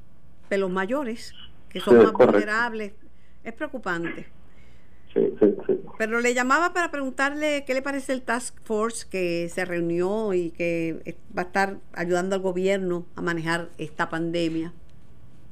[0.50, 1.38] de los mayores
[1.70, 2.26] que son Sí, más correcto.
[2.40, 2.94] vulnerables.
[3.44, 4.28] Es preocupante.
[5.14, 5.80] Sí, sí, sí.
[5.98, 10.52] Pero le llamaba para preguntarle qué le parece el task force que se reunió y
[10.52, 14.74] que va a estar ayudando al gobierno a manejar esta pandemia.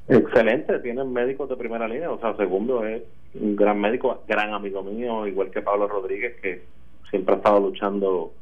[0.08, 2.12] Excelente, tienen médicos de primera línea.
[2.12, 6.64] O sea, Segundo es un gran médico, gran amigo mío, igual que Pablo Rodríguez, que
[7.10, 8.34] siempre ha estado luchando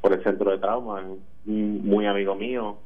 [0.00, 1.02] por el centro de trauma,
[1.44, 2.78] muy amigo mío.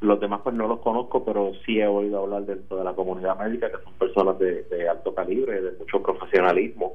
[0.00, 3.38] Los demás pues no los conozco, pero sí he oído hablar dentro de la comunidad
[3.38, 6.94] médica, que son personas de, alto calibre, de mucho profesionalismo,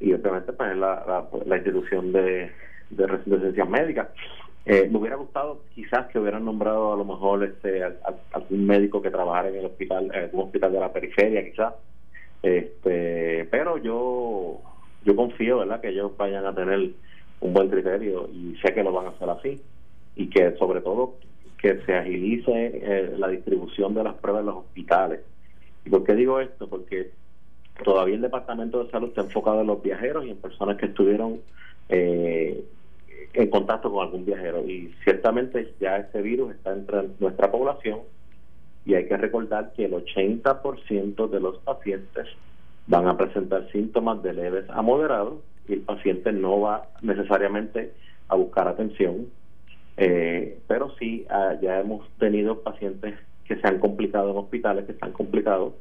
[0.00, 2.50] y obviamente pues es la, la, la institución de,
[2.90, 4.08] de residencias médicas.
[4.64, 8.66] Eh, me hubiera gustado quizás que hubieran nombrado a lo mejor este al- al- algún
[8.66, 11.74] médico que trabajara en el hospital, en algún hospital de la periferia quizás,
[12.42, 14.60] este, pero yo
[15.04, 15.80] yo confío, ¿verdad?
[15.80, 16.90] Que ellos vayan a tener
[17.40, 19.62] un buen criterio y sé que lo van a hacer así
[20.16, 21.16] y que sobre todo
[21.58, 25.20] que se agilice eh, la distribución de las pruebas en los hospitales.
[25.84, 26.68] ¿Y por qué digo esto?
[26.68, 27.10] Porque
[27.84, 31.40] todavía el Departamento de Salud está enfocado en los viajeros y en personas que estuvieron
[31.88, 32.64] eh,
[33.32, 34.66] en contacto con algún viajero.
[34.66, 38.00] Y ciertamente ya este virus está entre nuestra población
[38.84, 42.26] y hay que recordar que el 80% de los pacientes
[42.86, 45.34] van a presentar síntomas de leves a moderados
[45.68, 47.92] y el paciente no va necesariamente
[48.28, 49.28] a buscar atención.
[49.96, 54.92] Eh, pero sí, ah, ya hemos tenido pacientes que se han complicado en hospitales, que
[54.92, 55.74] están complicados,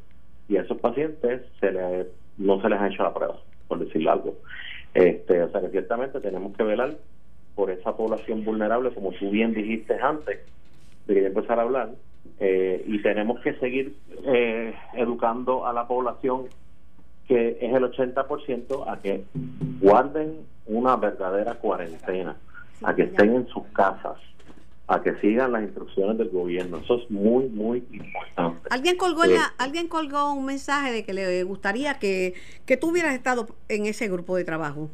[0.47, 4.11] y a esos pacientes se le, no se les ha hecho la prueba, por decirlo
[4.11, 4.35] algo.
[4.93, 6.95] Este, o sea que ciertamente tenemos que velar
[7.55, 10.39] por esa población vulnerable, como tú bien dijiste antes
[11.07, 11.91] de que yo a hablar,
[12.39, 13.95] eh, y tenemos que seguir
[14.25, 16.47] eh, educando a la población
[17.27, 19.23] que es el 80% a que
[19.79, 22.35] guarden una verdadera cuarentena,
[22.83, 24.17] a que estén en sus casas,
[24.87, 26.77] a que sigan las instrucciones del gobierno.
[26.77, 28.67] Eso es muy, muy importante.
[28.69, 32.33] Alguien colgó, Eh, la- alguien colgó un mensaje de que le gustaría que,
[32.65, 34.89] que tú hubieras estado en ese grupo de trabajo.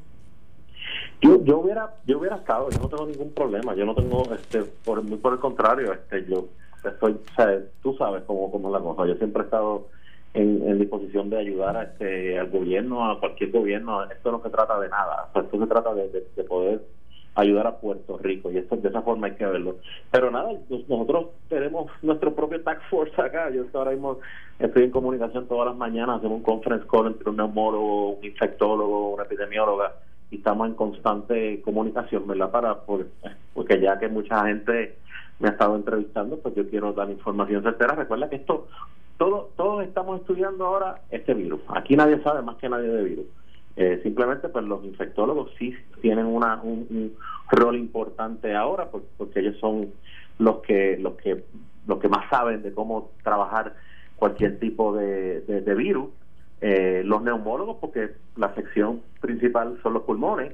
[1.21, 4.63] Yo, yo hubiera yo hubiera estado, yo no tengo ningún problema, yo no tengo, este
[4.85, 6.47] por, muy por el contrario, este yo
[6.85, 9.87] estoy, o sea, tú sabes cómo, cómo es la cosa, yo siempre he estado
[10.35, 14.49] en, en disposición de ayudar a este, al gobierno, a cualquier gobierno, esto no se
[14.51, 16.85] trata de nada, esto se trata de, de- de poder
[17.41, 19.77] ayudar a Puerto Rico y esto de esa forma hay que verlo.
[20.11, 24.19] Pero nada, nos- nosotros tenemos nuestro propio task force acá, yo ahora mismo
[24.59, 29.13] estoy en comunicación todas las mañanas, hacemos un conference call entre un neumólogo, un infectólogo,
[29.13, 29.93] una epidemióloga
[30.31, 32.49] y estamos en constante comunicación, ¿verdad?
[32.51, 33.07] Para por-
[33.53, 34.97] porque ya que mucha gente
[35.39, 37.93] me ha estado entrevistando, pues yo quiero dar información certera.
[37.93, 38.67] Recuerda que esto,
[39.17, 41.61] todo, todos estamos estudiando ahora este virus.
[41.69, 43.25] Aquí nadie sabe más que nadie de virus.
[43.79, 47.15] Eh, simplemente, pues los infectólogos sí tienen una, un,
[47.51, 49.91] rol importante ahora, por- porque ellos son
[50.39, 51.43] los que, los que,
[51.85, 53.75] los que más saben de cómo trabajar
[54.17, 56.09] cualquier tipo de, de- virus.
[56.59, 60.53] Eh, los neumólogos, porque la sección principal son los pulmones,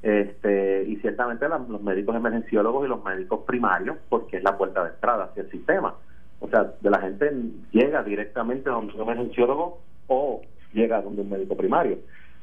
[0.00, 4.90] este, y ciertamente los médicos emergenciólogos y los médicos primarios, porque es la puerta de
[4.90, 5.94] entrada hacia el sistema.
[6.38, 7.30] O sea, de la gente
[7.72, 10.40] llega directamente a un emergenciólogo o
[10.72, 11.98] llega a donde un médico primario.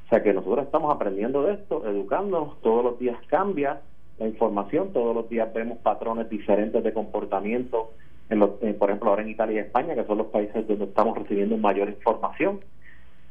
[0.08, 3.82] O sea que nosotros estamos aprendiendo de esto, educándonos, todos los días cambia
[4.18, 7.92] la información, todos los días vemos patrones diferentes de comportamiento,
[8.30, 10.86] en los, en, por ejemplo ahora en Italia y España, que son los países donde
[10.86, 12.62] estamos recibiendo mayor información,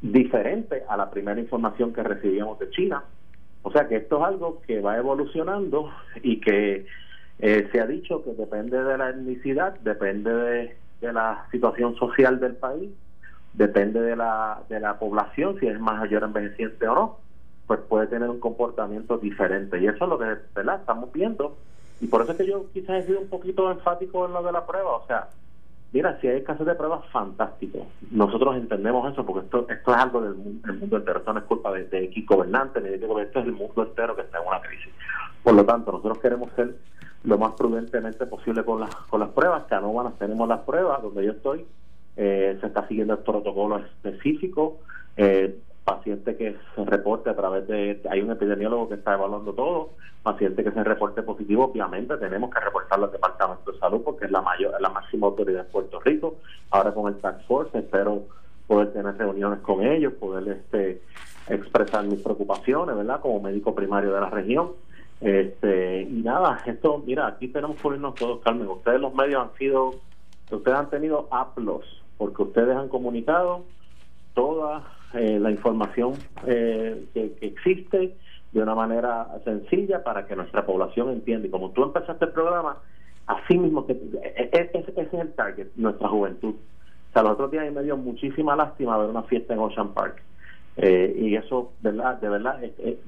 [0.01, 3.03] diferente a la primera información que recibíamos de China.
[3.63, 5.91] O sea que esto es algo que va evolucionando
[6.23, 6.87] y que
[7.39, 12.41] Eh, se ha dicho que depende de la etnicidad, depende de, de la situación social
[12.41, 12.89] del país,
[13.57, 17.17] depende de la, de la población, si es mayor envejeciente o no,
[17.67, 19.81] pues puede tener un comportamiento diferente.
[19.81, 21.57] Y eso es lo que estamos viendo.
[22.01, 24.53] Y por eso es que yo quizás he sido un poquito enfático en lo de
[24.53, 24.97] la prueba.
[24.97, 25.29] O sea,
[25.93, 27.87] mira, si hay escasez de pruebas, fantástico.
[28.11, 31.19] Nosotros entendemos eso porque esto esto es algo del mundo, entero.
[31.19, 34.23] Esto no es culpa de, X gobernantes, ni de esto es el mundo entero que
[34.23, 34.93] está en una crisis.
[35.43, 36.77] Por lo tanto, nosotros queremos ser
[37.25, 39.65] lo más prudentemente posible con las, con las pruebas.
[39.71, 41.65] No tenemos las pruebas donde yo estoy
[42.17, 44.79] eh, se está siguiendo el protocolo específico.
[45.17, 49.91] Eh, paciente que se reporte a través de, hay un epidemiólogo que está evaluando todo,
[50.25, 54.33] paciente que se reporte positivo, obviamente tenemos que reportarlo al Departamento de Salud porque es
[54.33, 56.35] la mayor, la máxima autoridad de Puerto Rico.
[56.71, 58.25] Ahora con el Task Force espero
[58.67, 61.03] poder tener reuniones con ellos, poder este
[61.49, 63.21] expresar mis preocupaciones, ¿verdad?
[63.21, 64.73] Como médico primario de la región.
[65.21, 68.67] Este, y nada, esto, mira, aquí tenemos que unirnos todos, Carmen.
[68.67, 69.93] Ustedes los medios han sido,
[70.51, 71.85] ustedes han tenido aplos
[72.19, 73.65] porque ustedes han comunicado
[74.35, 76.15] toda eh, la información
[76.47, 78.17] eh, que, existe
[78.53, 81.47] de una manera sencilla para que nuestra población entienda.
[81.47, 82.79] Y como tú empezaste el programa,
[83.27, 86.55] así mismo que e, e, ese es el target, nuestra juventud.
[86.55, 90.23] O sea, los otros días me dio muchísima lástima ver una fiesta en Ocean Park.
[90.77, 92.21] Eh, y eso, ¿verdad?
[92.21, 92.61] de verdad,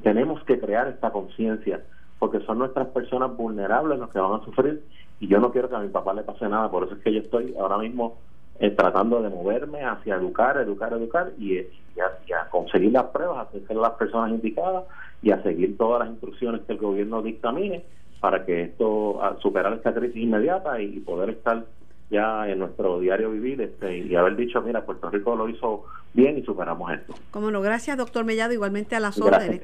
[0.02, 1.82] tenemos que crear esta conciencia,
[2.18, 4.82] porque son nuestras personas vulnerables los que van a sufrir.
[5.20, 7.12] Y yo no quiero que a mi papá le pase nada, por eso es que
[7.12, 8.16] yo estoy ahora mismo
[8.60, 13.76] eh, tratando de moverme hacia educar, educar, educar y, a, conseguir las pruebas, a hacer
[13.76, 14.84] las personas indicadas
[15.22, 17.84] y a seguir todas las instrucciones que el gobierno dictamine
[18.20, 21.64] para que esto, superar esta crisis inmediata y poder estar
[22.10, 26.38] ya en nuestro diario vivir este, y haber dicho, mira, Puerto Rico lo hizo bien
[26.38, 27.14] y superamos esto.
[27.30, 29.60] Como no, gracias doctor Mellado, igualmente a las órdenes.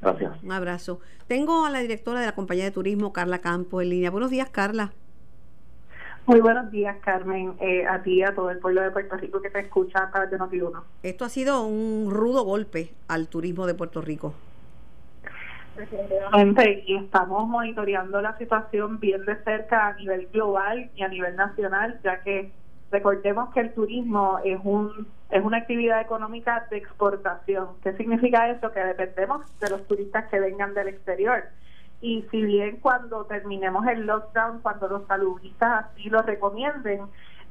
[0.00, 0.42] Gracias.
[0.42, 1.00] Un abrazo.
[1.26, 4.10] Tengo a la directora de la compañía de turismo, Carla Campo, en línea.
[4.10, 4.92] Buenos días, Carla.
[6.24, 9.50] Muy buenos días, Carmen, eh, a ti, a todo el pueblo de Puerto Rico que
[9.50, 10.60] te escucha a través de noti
[11.02, 14.32] Esto ha sido un rudo golpe al turismo de Puerto Rico.
[16.86, 21.98] y estamos monitoreando la situación bien de cerca a nivel global y a nivel nacional,
[22.04, 22.52] ya que
[22.92, 27.68] recordemos que el turismo es un es una actividad económica de exportación.
[27.82, 28.70] ¿Qué significa eso?
[28.70, 31.42] Que dependemos de los turistas que vengan del exterior
[32.02, 37.02] y si bien cuando terminemos el lockdown, cuando los saludistas así lo recomienden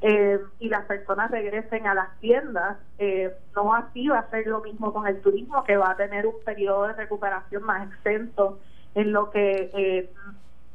[0.01, 4.59] eh, y las personas regresen a las tiendas, eh, no así va a ser lo
[4.59, 8.59] mismo con el turismo, que va a tener un periodo de recuperación más extenso
[8.93, 10.09] en lo que eh,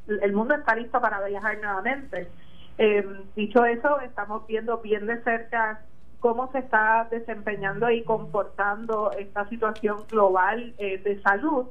[0.09, 2.29] el mundo está listo para viajar nuevamente.
[3.37, 5.83] dicho eso, estamos viendo bien de cerca
[6.21, 11.67] cómo se está desempeñando y comportando esta situación global de salud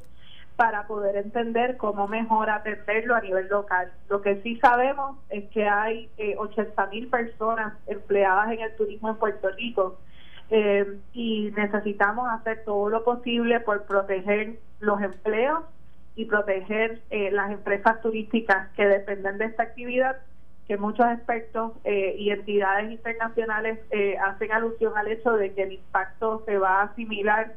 [0.55, 3.91] para poder entender cómo mejor atenderlo a nivel local.
[4.09, 9.09] Lo que sí sabemos es que hay eh, 80 mil personas empleadas en el turismo
[9.09, 9.97] en Puerto Rico
[10.51, 15.63] eh, y necesitamos hacer todo lo posible por proteger los empleos
[16.15, 20.17] y proteger eh, las empresas turísticas que dependen de esta actividad
[20.67, 23.79] que muchos expertos eh, y entidades internacionales
[24.19, 27.53] hacen alusión al hecho de que el impacto se va a asimilar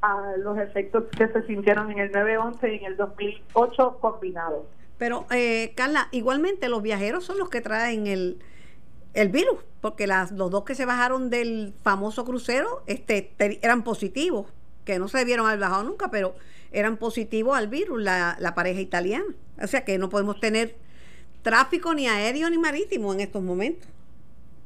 [0.00, 4.66] a los efectos que se sintieron en el 9-11 y en el 2008 combinados.
[4.96, 8.38] Pero, eh, Carla, igualmente los viajeros son los que traen el,
[9.14, 14.46] el virus, porque las, los dos que se bajaron del famoso crucero este, eran positivos,
[14.84, 16.34] que no se debieron haber bajado nunca, pero
[16.72, 19.34] eran positivos al virus, la, la pareja italiana.
[19.62, 20.76] O sea que no podemos tener
[21.42, 23.88] tráfico ni aéreo ni marítimo en estos momentos.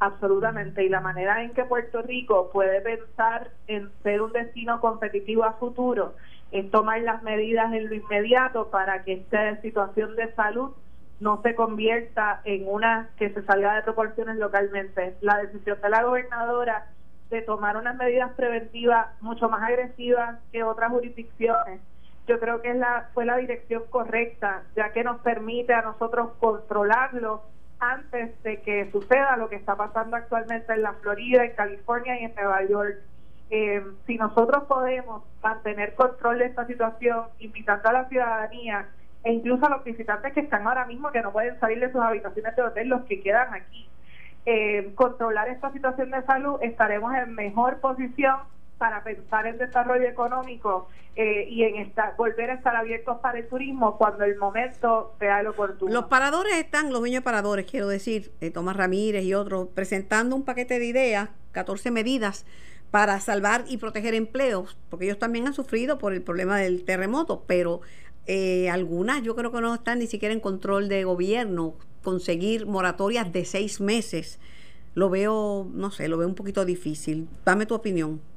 [0.05, 5.45] Absolutamente, y la manera en que Puerto Rico puede pensar en ser un destino competitivo
[5.45, 6.15] a futuro
[6.51, 10.73] es tomar las medidas en lo inmediato para que esta situación de salud
[11.21, 15.15] no se convierta en una que se salga de proporciones localmente.
[15.21, 16.89] La decisión de la gobernadora
[17.31, 21.81] de tomar unas medidas preventivas mucho más agresivas que otras jurisdicciones,
[22.27, 26.33] yo creo que es la, fue la dirección correcta, ya que nos permite a nosotros
[26.41, 27.45] controlarlo
[27.83, 32.25] antes de que suceda lo que está pasando actualmente en la Florida, en California y
[32.25, 32.97] en Nueva York.
[33.51, 38.89] Eh, si nosotros podemos mantener control de esta situación, invitando a la ciudadanía
[39.25, 42.01] e incluso a los visitantes que están ahora mismo, que no pueden salir de sus
[42.01, 43.89] habitaciones de hotel, los que quedan aquí,
[44.47, 48.37] eh, controlar esta situación de salud, estaremos en mejor posición
[48.83, 53.97] para pensar en desarrollo económico eh, y en volver a estar abiertos para el turismo
[53.97, 55.93] cuando el momento sea el oportuno.
[55.93, 60.45] Los paradores están, los dueños paradores, quiero decir, eh, Tomás Ramírez y otros, presentando un
[60.45, 62.45] paquete de ideas, 14 medidas
[62.91, 67.45] para salvar y proteger empleos, porque ellos también han sufrido por el problema del terremoto,
[67.47, 67.83] pero
[68.27, 71.75] eh, algunas yo creo que no están ni siquiera en control de gobierno.
[72.03, 74.41] Conseguir moratorias de seis meses,
[74.97, 77.29] lo veo, no sé, lo veo un poquito difícil.
[77.45, 78.32] Dame tu opinión.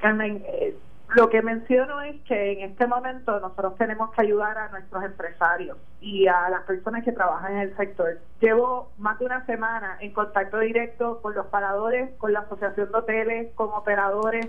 [0.00, 0.76] Carmen, eh,
[1.14, 5.78] lo que menciono es que en este momento nosotros tenemos que ayudar a nuestros empresarios
[6.00, 8.18] y a las personas que trabajan en el sector.
[8.40, 12.98] Llevo más de una semana en contacto directo con los paradores, con la Asociación de
[12.98, 14.48] Hoteles, con operadores,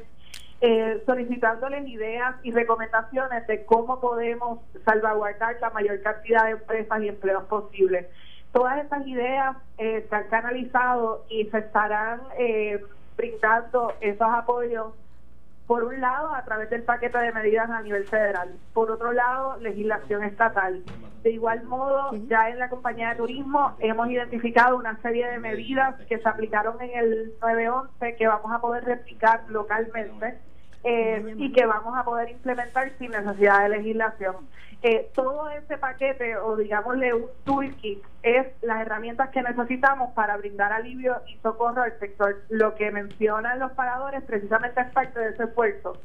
[0.59, 7.07] eh, solicitándoles ideas y recomendaciones de cómo podemos salvaguardar la mayor cantidad de empresas y
[7.07, 8.07] empleos posibles.
[8.51, 12.83] Todas estas ideas eh, se han canalizado y se estarán eh,
[13.15, 14.93] brindando esos apoyos
[15.69, 19.55] por un lado, a través del paquete de medidas a nivel federal, por otro lado,
[19.57, 20.83] legislación estatal.
[21.21, 25.93] De igual modo, ya en la compañía de turismo hemos identificado una serie de medidas
[26.07, 30.39] que se aplicaron en el 911 que vamos a poder replicar localmente
[30.83, 34.35] eh, y que vamos a poder implementar sin necesidad de legislación.
[34.81, 40.71] Eh, todo ese paquete, o digámosle un toolkit, es las herramientas que necesitamos para brindar
[40.71, 42.37] alivio y socorro al sector.
[42.49, 45.97] Lo que mencionan los paradores precisamente es parte de ese esfuerzo,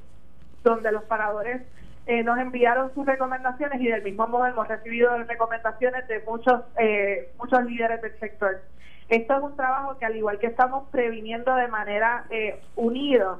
[0.65, 1.63] donde los paradores
[2.07, 7.31] eh, nos enviaron sus recomendaciones y del mismo modo hemos recibido recomendaciones de muchos, eh,
[7.39, 8.61] muchos líderes del sector.
[9.09, 13.39] Esto es un trabajo que al igual que estamos previniendo de manera eh, unidos,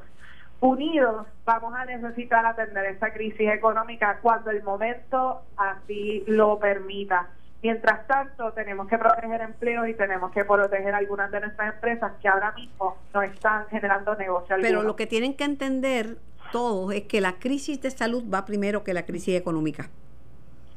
[0.65, 7.29] unidos vamos a necesitar atender esta crisis económica cuando el momento así lo permita.
[7.63, 12.29] Mientras tanto, tenemos que proteger empleos y tenemos que proteger algunas de nuestras empresas que
[12.29, 14.59] ahora mismo no están generando negocios.
[14.63, 16.17] Pero lo que tienen que entender
[16.51, 19.89] todos es que la crisis de salud va primero que la crisis económica.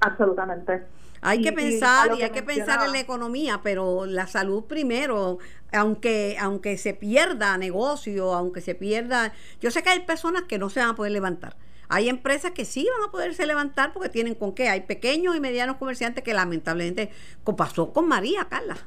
[0.01, 0.83] Absolutamente.
[1.21, 5.39] Hay que pensar y, hay que pensar en la economía, pero la salud primero,
[5.71, 10.69] aunque aunque se pierda negocio, aunque se pierda, yo sé que hay personas que no
[10.69, 11.57] se van a poder levantar.
[11.89, 14.69] Hay empresas que sí van a poderse levantar porque tienen con qué.
[14.69, 17.11] Hay pequeños y medianos comerciantes que lamentablemente
[17.55, 18.77] pasó con María, Carla.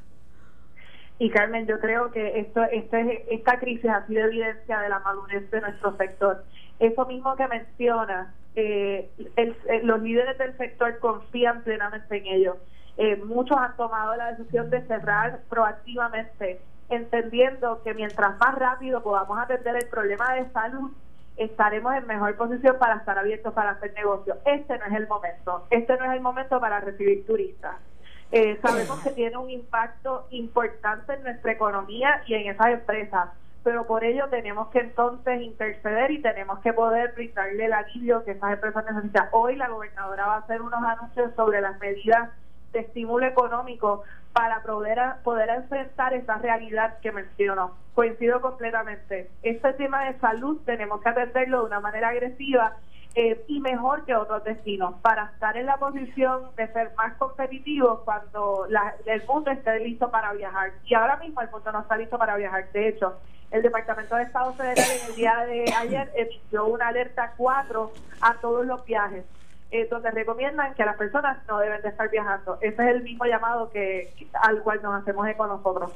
[1.21, 5.51] Y Carmen, yo creo que esto, este, esta crisis ha sido evidencia de la madurez
[5.51, 6.45] de nuestro sector.
[6.79, 12.57] Eso mismo que menciona eh, eh, los líderes del sector confían plenamente en ellos.
[12.97, 19.39] Eh, muchos han tomado la decisión de cerrar proactivamente, entendiendo que mientras más rápido podamos
[19.39, 20.91] atender el problema de salud,
[21.37, 24.37] estaremos en mejor posición para estar abiertos para hacer negocio.
[24.47, 27.77] Este no es el momento, este no es el momento para recibir turistas.
[28.33, 33.31] Eh, sabemos que tiene un impacto importante en nuestra economía y en esas empresas
[33.63, 38.33] pero por ello tenemos que entonces interceder y tenemos que poder brindarle el alivio que
[38.33, 39.29] esas empresas necesitan.
[39.33, 42.31] Hoy la gobernadora va a hacer unos anuncios sobre las medidas
[42.73, 44.03] de estímulo económico
[44.33, 47.77] para poder, poder enfrentar esa realidad que menciono.
[47.95, 49.29] Coincido completamente.
[49.43, 52.77] Este tema de salud tenemos que atenderlo de una manera agresiva
[53.15, 58.01] eh, y mejor que otros destinos para estar en la posición de ser más competitivos
[58.05, 58.67] cuando
[59.07, 60.73] el mundo esté listo para viajar.
[60.85, 62.71] Y ahora mismo el mundo no está listo para viajar.
[62.73, 63.15] De hecho,
[63.51, 68.35] el Departamento de Estado Federal en el día de ayer emitió una alerta 4 a
[68.35, 69.25] todos los viajes.
[69.73, 72.59] Eh, donde recomiendan que las personas no deben de estar viajando.
[72.61, 75.93] Ese es el mismo llamado que al cual nos hacemos con nosotros.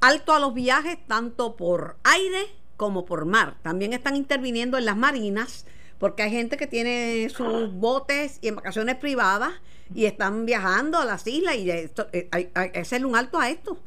[0.00, 2.46] Alto a los viajes tanto por aire
[2.76, 3.54] como por mar.
[3.62, 5.66] También están interviniendo en las marinas
[5.98, 9.52] porque hay gente que tiene sus botes y embarcaciones privadas
[9.94, 13.48] y están viajando a las islas y esto, eh, hay, que hacerle un alto a
[13.48, 13.78] esto.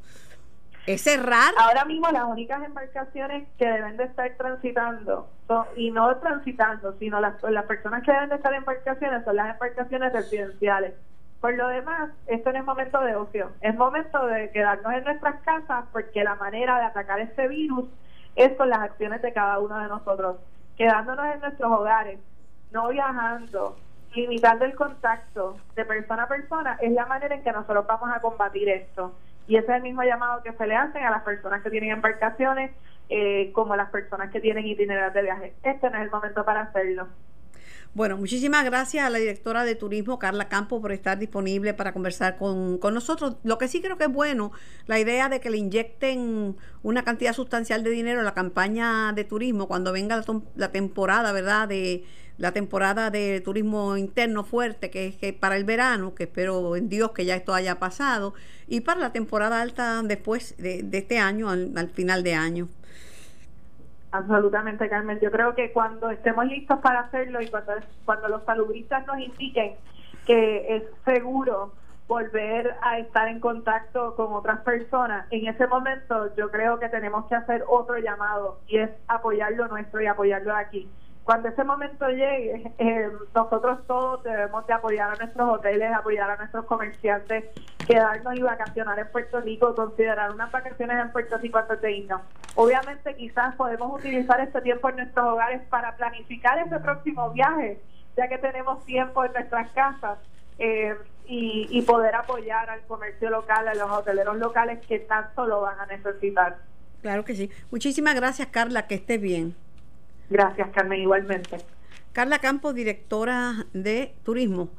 [0.87, 1.53] Es cerrar.
[1.57, 7.21] Ahora mismo las únicas embarcaciones que deben de estar transitando, son, y no transitando, sino
[7.21, 10.93] las, las personas que deben de estar en embarcaciones son las embarcaciones residenciales.
[11.39, 15.41] Por lo demás, esto no es momento de ocio, es momento de quedarnos en nuestras
[15.41, 17.85] casas porque la manera de atacar este virus
[18.35, 20.37] es con las acciones de cada uno de nosotros
[20.81, 22.19] quedándonos en nuestros hogares,
[22.71, 23.77] no viajando,
[24.15, 28.19] limitando el contacto de persona a persona, es la manera en que nosotros vamos a
[28.19, 29.13] combatir esto.
[29.47, 31.91] Y ese es el mismo llamado que se le hacen a las personas que tienen
[31.91, 32.71] embarcaciones,
[33.09, 35.53] eh, como a las personas que tienen itinerarios de viaje.
[35.61, 37.07] Este no es el momento para hacerlo.
[37.93, 42.37] Bueno, muchísimas gracias a la directora de turismo, Carla Campo, por estar disponible para conversar
[42.37, 43.35] con, nosotros.
[43.43, 44.53] Lo que sí creo que es bueno,
[44.87, 49.25] la idea de que le inyecten una cantidad sustancial de dinero a la campaña de
[49.25, 50.23] turismo cuando venga
[50.55, 51.67] la, temporada, ¿verdad?
[51.67, 52.05] De
[52.37, 56.87] la temporada de turismo interno fuerte, que es que para el verano, que espero en
[56.87, 58.33] Dios que ya esto haya pasado,
[58.69, 62.69] y para la temporada alta después de, este año, al final de año.
[64.11, 65.19] Absolutamente, Carmen.
[65.21, 67.49] Yo creo que cuando estemos listos para hacerlo y
[68.05, 69.75] cuando, los salubristas nos indiquen
[70.25, 71.71] que es seguro
[72.07, 77.25] volver a estar en contacto con otras personas, en ese momento yo creo que tenemos
[77.27, 80.89] que hacer otro llamado y es apoyar lo nuestro y apoyarlo aquí.
[81.23, 86.37] Cuando ese momento llegue, eh, nosotros todos debemos de apoyar a nuestros hoteles, apoyar a
[86.37, 87.45] nuestros comerciantes,
[87.85, 92.21] quedarnos y vacacionar en Puerto Rico, considerar unas vacaciones en Puerto Rico antes de irnos.
[92.55, 97.79] Obviamente quizás podemos utilizar este tiempo en nuestros hogares para planificar ese próximo viaje,
[98.17, 100.17] ya que tenemos tiempo en nuestras casas.
[100.59, 100.95] Eh,
[101.27, 105.79] y, y poder apoyar al comercio local, a los hoteleros locales que tanto lo van
[105.79, 106.57] a necesitar.
[107.01, 107.49] Claro que sí.
[107.71, 109.55] Muchísimas gracias, Carla, que esté bien.
[110.31, 111.57] Gracias, Carmen, igualmente.
[112.13, 114.69] Carla Campos, directora de turismo.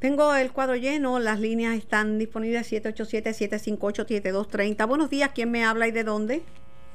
[0.00, 4.88] Tengo el cuadro lleno, las líneas están disponibles 787-758-7230.
[4.88, 6.42] Buenos días, ¿quién me habla y de dónde?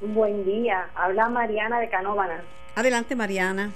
[0.01, 2.43] Buen día, habla Mariana de Canóvana.
[2.75, 3.71] Adelante, Mariana.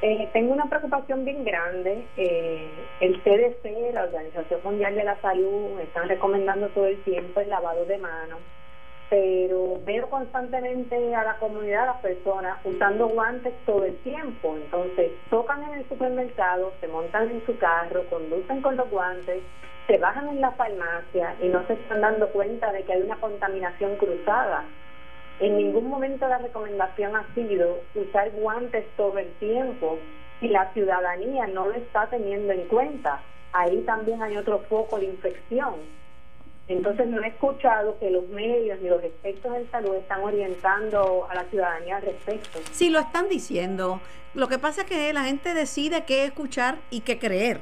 [0.00, 2.06] Eh, tengo una preocupación bien grande.
[2.16, 7.50] Eh, el CDC, la Organización Mundial de la Salud, están recomendando todo el tiempo el
[7.50, 8.38] lavado de manos
[9.10, 14.56] pero veo constantemente a la comunidad, a las personas, usando guantes todo el tiempo.
[14.56, 19.42] Entonces, tocan en el supermercado, se montan en su carro, conducen con los guantes,
[19.86, 23.16] se bajan en la farmacia y no se están dando cuenta de que hay una
[23.16, 24.64] contaminación cruzada.
[25.40, 29.98] En ningún momento la recomendación ha sido usar guantes todo el tiempo
[30.40, 33.20] y la ciudadanía no lo está teniendo en cuenta.
[33.52, 35.74] Ahí también hay otro foco de infección
[36.66, 41.34] entonces no he escuchado que los medios ni los expertos en salud están orientando a
[41.34, 42.60] la ciudadanía al respecto.
[42.72, 44.00] Sí, lo están diciendo.
[44.34, 47.60] Lo que pasa es que la gente decide qué escuchar y qué creer.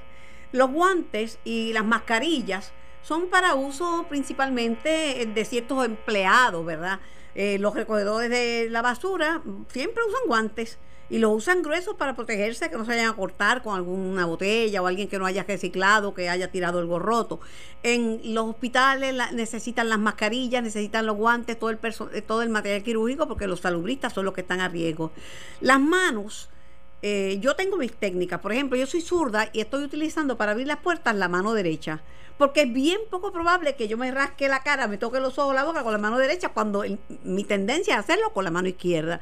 [0.52, 2.72] Los guantes y las mascarillas
[3.02, 7.00] son para uso principalmente de ciertos empleados, ¿verdad?
[7.34, 10.78] Eh, los recogedores de la basura siempre usan guantes
[11.10, 14.80] y los usan gruesos para protegerse, que no se vayan a cortar con alguna botella
[14.80, 17.40] o alguien que no haya reciclado, que haya tirado el gorroto.
[17.82, 21.78] En los hospitales necesitan las mascarillas, necesitan los guantes, todo el,
[22.12, 25.12] eh, todo el material quirúrgico, porque los salubristas son los que están a riesgo.
[25.60, 26.48] Las manos.
[27.04, 30.68] Eh, yo tengo mis técnicas, por ejemplo, yo soy zurda y estoy utilizando para abrir
[30.68, 32.00] las puertas la mano derecha,
[32.38, 35.52] porque es bien poco probable que yo me rasque la cara, me toque los ojos,
[35.52, 36.84] la boca con la mano derecha, cuando
[37.24, 39.20] mi tendencia es hacerlo con la mano izquierda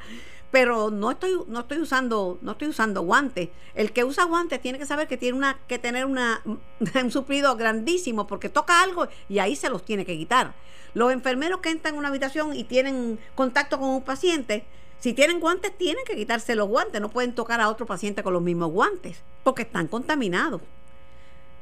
[0.51, 3.49] pero no estoy no estoy usando no estoy usando guantes.
[3.73, 7.55] El que usa guantes tiene que saber que tiene una que tener una un suplido
[7.55, 10.53] grandísimo porque toca algo y ahí se los tiene que quitar.
[10.93, 14.65] Los enfermeros que entran en una habitación y tienen contacto con un paciente
[14.99, 17.01] si tienen guantes tienen que quitarse los guantes.
[17.01, 20.61] No pueden tocar a otro paciente con los mismos guantes porque están contaminados.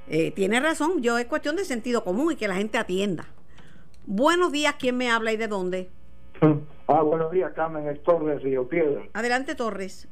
[0.08, 3.28] Eh, tiene razón yo es cuestión de sentido común y que la gente atienda.
[4.08, 5.90] Buenos días quién me habla y de dónde
[6.92, 9.04] Ah, buenos días, Carmen, es Torres, Río Piedra.
[9.14, 10.08] Adelante, Torres.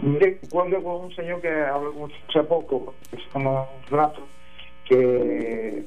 [0.00, 4.20] Mire, cuando con un señor que habló hace poco, hace un rato,
[4.88, 5.84] que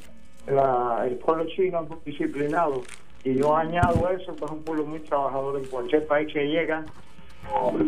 [0.47, 2.83] el pueblo chino es muy disciplinado.
[3.23, 6.83] Y yo añado eso, que es un pueblo muy trabajador en cualquier país que llega,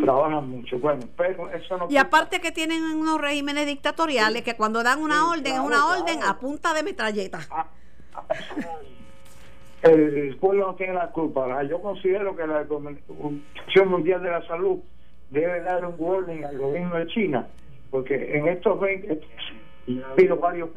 [0.05, 0.79] trabajan mucho.
[0.79, 1.87] Bueno, pero eso no.
[1.89, 6.23] Y aparte que tienen unos regímenes dictatoriales que cuando dan una orden, es una orden
[6.23, 7.41] a punta de metralleta.
[7.51, 7.67] Ah,
[8.15, 8.23] ah,
[9.81, 11.63] el pueblo no tiene la culpa.
[11.63, 14.79] Yo considero que la Organización Mundial de la Salud
[15.29, 17.47] debe dar un warning al gobierno de China,
[17.91, 19.19] porque en estos 20
[20.03, 20.69] ha habido varios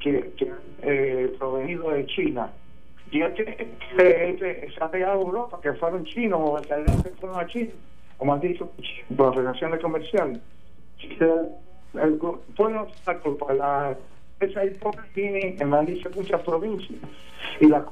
[0.00, 0.52] que, que
[0.82, 2.50] eh, provenido de China.
[3.10, 3.68] Y este,
[3.98, 7.70] este, se ha pegado Europa, que fueron chinos o que fueron a China,
[8.16, 8.70] como han dicho,
[9.16, 10.40] por relaciones comerciales.
[11.18, 12.18] El,
[12.56, 13.96] pueblo no tiene la culpa.
[14.40, 14.62] Esa
[15.14, 16.98] en Madrid muchas provincias.
[17.60, 17.84] Y la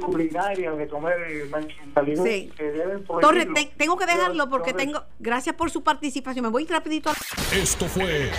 [0.00, 1.48] culinaria de comer
[2.22, 2.50] sí.
[3.20, 6.44] Torres, tengo que dejarlo porque tengo gracias por su participación.
[6.44, 7.10] Me voy rapidito
[7.52, 8.30] esto fue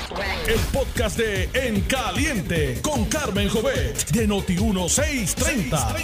[0.48, 5.96] el podcast de En Caliente con Carmen Jovet de Noti 1630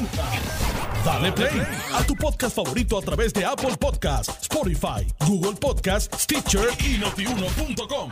[1.06, 1.62] dale play
[1.94, 8.12] a tu podcast favorito a través de Apple Podcasts Spotify Google Podcasts Stitcher y notiuno.com